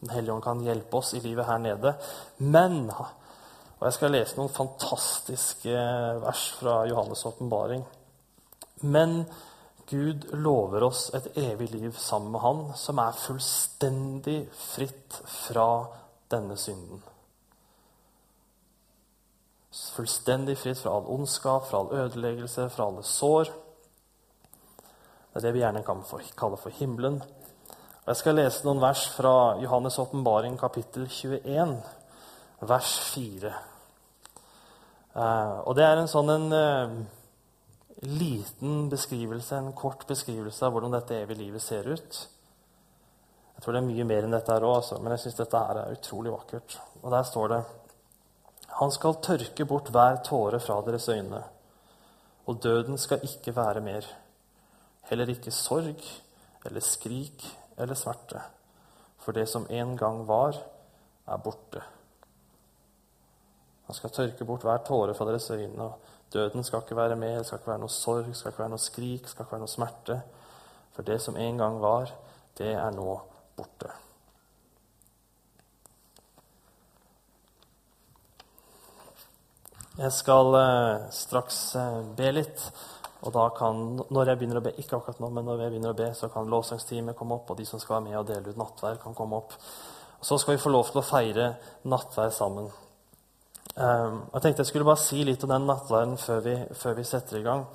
Den 0.00 0.10
hellige 0.12 0.32
ånd 0.34 0.44
kan 0.44 0.60
hjelpe 0.60 0.98
oss 0.98 1.14
i 1.16 1.22
livet 1.24 1.46
her 1.48 1.58
nede. 1.58 1.94
Men 2.38 2.90
Og 2.90 3.84
jeg 3.84 3.96
skal 3.96 4.12
lese 4.12 4.36
noen 4.36 4.52
fantastiske 4.52 5.72
vers 6.22 6.42
fra 6.56 6.86
Johannes' 6.88 7.24
åpenbaring. 7.28 7.84
Men 8.82 9.24
Gud 9.86 10.24
lover 10.32 10.82
oss 10.82 11.10
et 11.14 11.28
evig 11.38 11.70
liv 11.70 11.92
sammen 11.98 12.32
med 12.34 12.40
Han, 12.42 12.62
som 12.74 12.98
er 12.98 13.14
fullstendig 13.14 14.40
fritt 14.50 15.20
fra 15.30 15.86
denne 16.30 16.56
synden. 16.58 17.04
Fullstendig 19.94 20.56
fritt 20.58 20.80
fra 20.82 20.96
all 20.96 21.06
ondskap, 21.14 21.68
fra 21.68 21.84
all 21.84 21.94
ødeleggelse, 22.06 22.68
fra 22.74 22.88
alle 22.90 23.04
sår. 23.06 23.52
Det 25.30 25.38
er 25.38 25.46
det 25.46 25.54
vi 25.54 25.62
gjerne 25.62 25.84
kan 25.86 26.02
kalle 26.38 26.58
for 26.58 26.74
himmelen. 26.80 27.20
Og 27.20 28.10
jeg 28.10 28.22
skal 28.22 28.38
lese 28.40 28.66
noen 28.66 28.82
vers 28.82 29.04
fra 29.14 29.36
Johannes' 29.62 30.00
åpenbaring, 30.02 30.58
kapittel 30.58 31.06
21, 31.10 31.76
vers 32.66 32.98
4. 33.12 33.54
Eh, 35.16 35.58
og 35.62 35.76
det 35.76 35.84
er 35.86 36.00
en 36.00 36.10
sånn 36.10 36.32
en 36.32 36.52
eh, 36.56 36.96
liten 37.96 38.88
beskrivelse, 38.88 39.56
en 39.56 39.72
kort 39.72 40.06
beskrivelse 40.06 40.66
av 40.66 40.74
hvordan 40.74 40.94
dette 40.96 41.16
evige 41.16 41.40
livet 41.40 41.62
ser 41.62 41.88
ut. 41.88 42.18
Jeg 43.56 43.64
tror 43.64 43.72
det 43.72 43.80
er 43.80 43.88
mye 43.88 44.04
mer 44.04 44.26
enn 44.26 44.36
dette 44.36 44.52
her 44.52 44.66
òg, 44.66 44.82
altså, 44.82 44.98
men 45.00 45.14
jeg 45.14 45.24
syns 45.24 45.38
dette 45.38 45.62
her 45.68 45.80
er 45.80 45.96
utrolig 45.96 46.32
vakkert. 46.34 46.78
Og 47.02 47.10
der 47.14 47.24
står 47.24 47.48
det 47.54 47.62
Han 48.76 48.92
skal 48.92 49.20
tørke 49.24 49.64
bort 49.64 49.88
hver 49.88 50.18
tåre 50.24 50.60
fra 50.60 50.80
deres 50.84 51.08
øyne, 51.08 51.42
og 52.46 52.62
døden 52.62 52.98
skal 52.98 53.24
ikke 53.24 53.56
være 53.56 53.80
mer. 53.80 54.04
Heller 55.08 55.30
ikke 55.32 55.50
sorg 55.50 56.02
eller 56.66 56.80
skrik 56.80 57.46
eller 57.78 57.94
smerte. 57.94 58.42
For 59.18 59.32
det 59.32 59.48
som 59.48 59.66
en 59.70 59.96
gang 59.96 60.26
var, 60.28 60.58
er 61.26 61.36
borte. 61.42 61.80
Han 63.86 63.94
skal 63.94 64.10
tørke 64.10 64.44
bort 64.44 64.66
hver 64.66 64.84
tåre 64.84 65.14
fra 65.14 65.24
deres 65.30 65.50
øyne. 65.50 65.82
og 65.82 66.15
Døden 66.32 66.64
skal 66.64 66.82
ikke 66.82 66.96
være 66.98 67.16
med, 67.16 67.38
det 67.38 67.46
skal 67.46 67.60
ikke 67.60 67.70
være 67.70 67.84
noe 67.84 67.92
sorg, 67.92 68.32
skal 68.34 68.50
ikke 68.52 68.64
være 68.64 68.74
noe 68.74 68.82
skrik, 68.82 69.28
skal 69.28 69.46
ikke 69.46 69.56
være 69.56 69.64
noe 69.66 69.74
smerte. 69.76 70.18
For 70.96 71.06
det 71.06 71.20
som 71.22 71.36
en 71.36 71.62
gang 71.62 71.78
var, 71.80 72.10
det 72.58 72.72
er 72.74 72.90
nå 72.96 73.20
borte. 73.56 73.92
Jeg 79.96 80.12
skal 80.12 80.54
eh, 80.58 81.06
straks 81.14 81.58
eh, 81.80 82.00
be 82.18 82.32
litt. 82.34 82.64
Og 83.24 83.32
da 83.32 83.46
kan, 83.56 83.78
når 84.12 84.28
jeg 84.28 84.38
begynner 84.38 84.60
å 84.60 84.64
be, 84.66 84.74
ikke 84.76 84.98
akkurat 84.98 85.22
nå, 85.22 85.30
men 85.32 85.46
når 85.48 85.62
jeg 85.64 85.72
begynner 85.72 85.94
å 85.94 85.98
be, 85.98 86.10
så 86.14 86.28
kan 86.32 86.50
lovsangsteamet 86.52 87.16
komme 87.16 87.38
opp, 87.38 87.48
og 87.50 87.56
de 87.58 87.64
som 87.64 87.80
skal 87.80 87.96
være 87.96 88.04
med 88.10 88.18
og 88.20 88.26
dele 88.28 88.52
ut 88.52 88.60
nattvær, 88.60 88.98
kan 89.02 89.16
komme 89.16 89.40
opp. 89.40 89.56
Så 90.20 90.36
skal 90.42 90.56
vi 90.56 90.60
få 90.60 90.72
lov 90.74 90.90
til 90.90 91.00
å 91.00 91.06
feire 91.06 91.48
nattvær 91.88 92.34
sammen. 92.34 92.68
Um, 93.76 94.22
jeg 94.32 94.40
tenkte 94.40 94.62
jeg 94.62 94.70
skulle 94.70 94.88
bare 94.88 95.02
si 95.02 95.18
litt 95.20 95.42
om 95.44 95.50
den 95.52 95.66
nattverden 95.68 96.14
før 96.16 96.38
vi, 96.46 96.54
før 96.72 96.94
vi 96.96 97.02
setter 97.04 97.36
i 97.36 97.44
gang. 97.44 97.66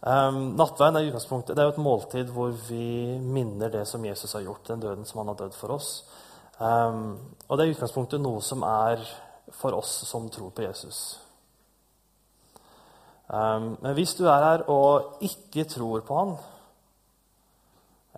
Um, 0.00 0.54
nattverden 0.56 0.96
er, 0.96 1.10
utgangspunktet, 1.10 1.52
det 1.52 1.60
er 1.60 1.68
jo 1.68 1.74
et 1.74 1.84
måltid 1.84 2.30
hvor 2.32 2.54
vi 2.70 3.18
minner 3.20 3.68
det 3.74 3.82
som 3.90 4.04
Jesus 4.04 4.32
har 4.32 4.46
gjort, 4.46 4.64
den 4.70 4.80
døden 4.80 5.04
som 5.04 5.20
han 5.20 5.28
har 5.34 5.36
dødd 5.42 5.58
for 5.58 5.76
oss. 5.76 5.90
Um, 6.56 7.18
og 7.48 7.52
det 7.58 7.66
er 7.66 7.68
i 7.68 7.76
utgangspunktet 7.76 8.22
noe 8.24 8.40
som 8.40 8.64
er 8.64 9.04
for 9.52 9.76
oss 9.76 9.92
som 10.08 10.30
tror 10.32 10.54
på 10.56 10.64
Jesus. 10.64 11.02
Men 13.26 13.90
hvis 13.98 14.12
du 14.14 14.28
er 14.30 14.44
her 14.44 14.62
og 14.70 15.22
ikke 15.26 15.64
tror 15.66 16.04
på 16.06 16.18
han, 16.18 16.28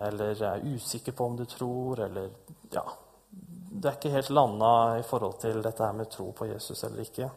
eller 0.05 0.43
er 0.45 0.65
usikker 0.69 1.15
på 1.17 1.25
om 1.25 1.37
du 1.37 1.47
tror, 1.49 2.03
eller 2.05 2.29
ja, 2.73 2.83
Du 3.79 3.87
er 3.87 3.95
ikke 3.95 4.11
helt 4.11 4.29
landa 4.29 4.97
i 4.99 5.03
forhold 5.07 5.37
til 5.39 5.61
dette 5.63 5.85
her 5.85 5.95
med 5.95 6.09
tro 6.11 6.31
på 6.35 6.49
Jesus 6.49 6.83
eller 6.83 7.05
ikke. 7.05 7.29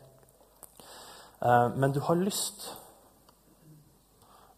Uh, 1.42 1.68
men 1.76 1.92
du 1.92 2.00
har 2.00 2.18
lyst. 2.18 2.64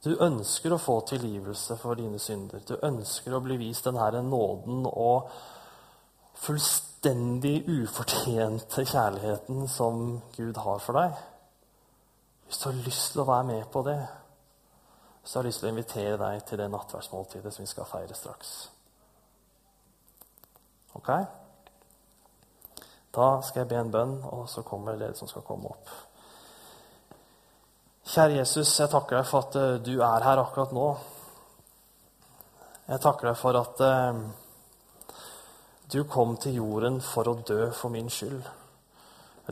Du 0.04 0.14
ønsker 0.20 0.72
å 0.72 0.80
få 0.80 0.98
tilgivelse 1.08 1.76
for 1.80 1.96
dine 2.00 2.18
synder. 2.20 2.64
Du 2.64 2.76
ønsker 2.76 3.36
å 3.36 3.42
bli 3.44 3.58
vist 3.60 3.84
denne 3.84 4.22
nåden 4.24 4.88
og 4.88 5.30
fullstendig 6.44 7.68
ufortjente 7.68 8.84
kjærligheten 8.84 9.68
som 9.68 10.20
Gud 10.36 10.60
har 10.64 10.82
for 10.84 11.00
deg. 11.00 11.22
Hvis 12.46 12.60
du 12.60 12.68
har 12.68 12.82
lyst 12.84 13.12
til 13.12 13.24
å 13.24 13.28
være 13.28 13.48
med 13.52 13.64
på 13.72 13.84
det, 13.84 14.00
så 15.24 15.38
har 15.38 15.44
jeg 15.44 15.52
lyst 15.52 15.64
til 15.64 15.70
å 15.70 15.72
invitere 15.72 16.18
deg 16.20 16.44
til 16.48 16.60
det 16.60 16.68
nattverdsmåltidet 16.72 17.52
som 17.52 17.64
vi 17.64 17.70
skal 17.72 17.88
feire 17.88 18.16
straks. 18.16 18.52
Ok? 21.00 21.10
Da 23.14 23.28
skal 23.46 23.62
jeg 23.62 23.70
be 23.70 23.78
en 23.78 23.92
bønn, 23.94 24.16
og 24.26 24.48
så 24.50 24.64
kommer 24.66 24.98
dere 24.98 25.14
som 25.14 25.30
skal 25.30 25.44
komme 25.46 25.70
opp. 25.70 25.90
Kjære 28.04 28.40
Jesus, 28.40 28.72
jeg 28.80 28.90
takker 28.92 29.20
deg 29.20 29.28
for 29.28 29.46
at 29.46 29.58
uh, 29.60 29.76
du 29.80 29.94
er 30.02 30.26
her 30.26 30.42
akkurat 30.42 30.74
nå. 30.74 30.88
Jeg 32.88 33.00
takker 33.00 33.30
deg 33.30 33.38
for 33.40 33.60
at 33.60 33.84
uh, 33.86 34.18
du 35.92 36.02
kom 36.10 36.34
til 36.36 36.58
jorden 36.58 37.00
for 37.04 37.30
å 37.30 37.38
dø 37.46 37.70
for 37.72 37.94
min 37.94 38.10
skyld. 38.12 38.42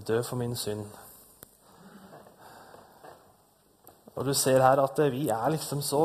Dø 0.03 0.18
for 0.27 0.40
min 0.40 0.57
synd. 0.57 0.85
Og 4.16 4.27
du 4.27 4.35
ser 4.37 4.61
her 4.61 4.81
at 4.83 4.98
vi 5.12 5.29
er 5.33 5.48
liksom 5.55 5.81
så 5.85 6.03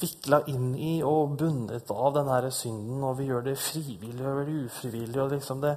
vikla 0.00 0.40
inn 0.48 0.72
i 0.80 0.94
og 1.04 1.36
bundet 1.40 1.90
av 1.92 2.14
den 2.16 2.28
her 2.32 2.48
synden, 2.54 3.02
og 3.04 3.18
vi 3.18 3.28
gjør 3.28 3.44
det 3.50 3.58
frivillig 3.60 4.26
og 4.26 4.52
ufrivillig. 4.64 5.20
og 5.20 5.30
liksom 5.34 5.60
det, 5.60 5.74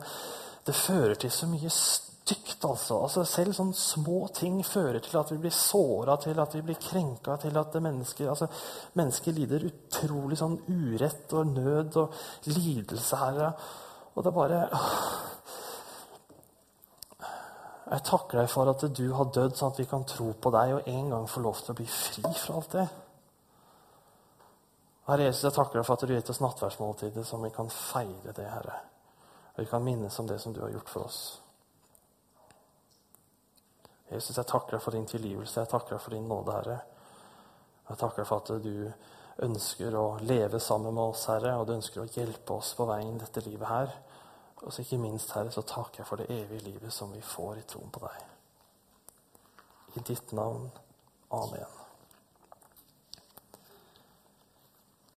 det, 0.68 0.76
fører 0.76 1.16
til 1.20 1.32
så 1.34 1.50
mye 1.50 1.72
stygt. 1.72 2.66
altså. 2.66 3.00
altså 3.06 3.24
selv 3.28 3.56
sånne 3.56 3.78
små 3.78 4.28
ting 4.36 4.60
fører 4.66 5.00
til 5.04 5.18
at 5.20 5.32
vi 5.32 5.40
blir 5.46 5.56
såra, 5.56 6.18
til 6.22 6.40
at 6.44 6.56
vi 6.56 6.64
blir 6.68 6.80
krenka, 6.82 7.38
til 7.42 7.58
at 7.58 7.80
mennesker, 7.82 8.30
altså, 8.30 8.50
mennesker 9.00 9.36
lider 9.36 9.68
utrolig 9.70 10.40
sånn 10.40 10.60
urett 10.68 11.34
og 11.34 11.56
nød 11.56 12.00
og 12.04 12.22
lidelse 12.52 13.24
her. 13.24 13.42
Og 14.14 14.24
det 14.24 14.32
er 14.32 14.38
bare 14.42 14.62
jeg 17.88 18.04
takker 18.04 18.42
deg 18.42 18.50
for 18.52 18.68
at 18.68 18.84
du 18.92 19.06
har 19.16 19.30
dødd, 19.32 19.56
sånn 19.56 19.72
at 19.72 19.78
vi 19.80 19.88
kan 19.88 20.04
tro 20.08 20.34
på 20.36 20.52
deg 20.52 20.74
og 20.76 20.88
en 20.92 21.12
gang 21.14 21.28
få 21.32 21.44
lov 21.46 21.62
til 21.62 21.72
å 21.72 21.78
bli 21.78 21.88
fri 21.88 22.24
fra 22.36 22.58
alt 22.60 22.74
det. 22.76 22.88
Herre 25.08 25.30
Jesus, 25.30 25.46
jeg 25.46 25.56
takker 25.56 25.80
deg 25.80 25.88
for 25.88 25.96
at 25.96 26.04
du 26.04 26.12
har 26.12 26.20
gitt 26.20 26.32
oss 26.34 26.44
nattverdsmåltidet, 26.44 27.24
så 27.24 27.40
vi 27.40 27.52
kan 27.56 27.72
feire 27.72 28.34
det, 28.36 28.48
Herre. 28.52 28.82
Og 29.58 29.64
vi 29.64 29.70
kan 29.70 29.84
minnes 29.84 30.20
om 30.20 30.28
det 30.30 30.38
som 30.40 30.54
du 30.54 30.62
har 30.62 30.70
gjort 30.70 30.90
for 30.90 31.10
oss. 31.10 31.22
Jesus, 34.12 34.38
jeg 34.38 34.46
takker 34.48 34.78
deg 34.78 34.84
for 34.84 34.96
din 34.96 35.08
tilgivelse, 35.10 35.60
jeg 35.60 35.72
takker 35.72 35.98
deg 35.98 36.04
for 36.04 36.16
din 36.16 36.28
nåde, 36.30 36.54
Herre. 36.54 36.78
Jeg 37.90 38.00
takker 38.00 38.22
deg 38.22 38.30
for 38.30 38.44
at 38.44 38.64
du 38.64 39.48
ønsker 39.48 39.98
å 39.98 40.06
leve 40.22 40.62
sammen 40.64 40.94
med 40.94 41.10
oss, 41.10 41.26
Herre, 41.32 41.56
og 41.58 41.66
du 41.68 41.74
ønsker 41.76 42.04
å 42.04 42.10
hjelpe 42.14 42.56
oss 42.56 42.74
på 42.78 42.88
veien 42.88 43.18
dette 43.20 43.44
livet 43.50 43.68
her. 43.68 43.98
Og 44.62 44.72
så 44.74 44.86
ikke 44.86 45.02
minst, 45.02 45.34
Herre, 45.36 45.52
så 45.54 45.66
takker 45.66 46.04
jeg 46.04 46.10
for 46.10 46.22
det 46.22 46.30
evige 46.38 46.70
livet 46.70 46.94
som 46.94 47.12
vi 47.14 47.22
får 47.22 47.64
i 47.64 47.66
troen 47.74 47.92
på 47.94 48.06
deg. 48.06 48.24
I 49.98 50.06
ditt 50.14 50.38
navn. 50.38 50.70
Amen. 51.34 51.77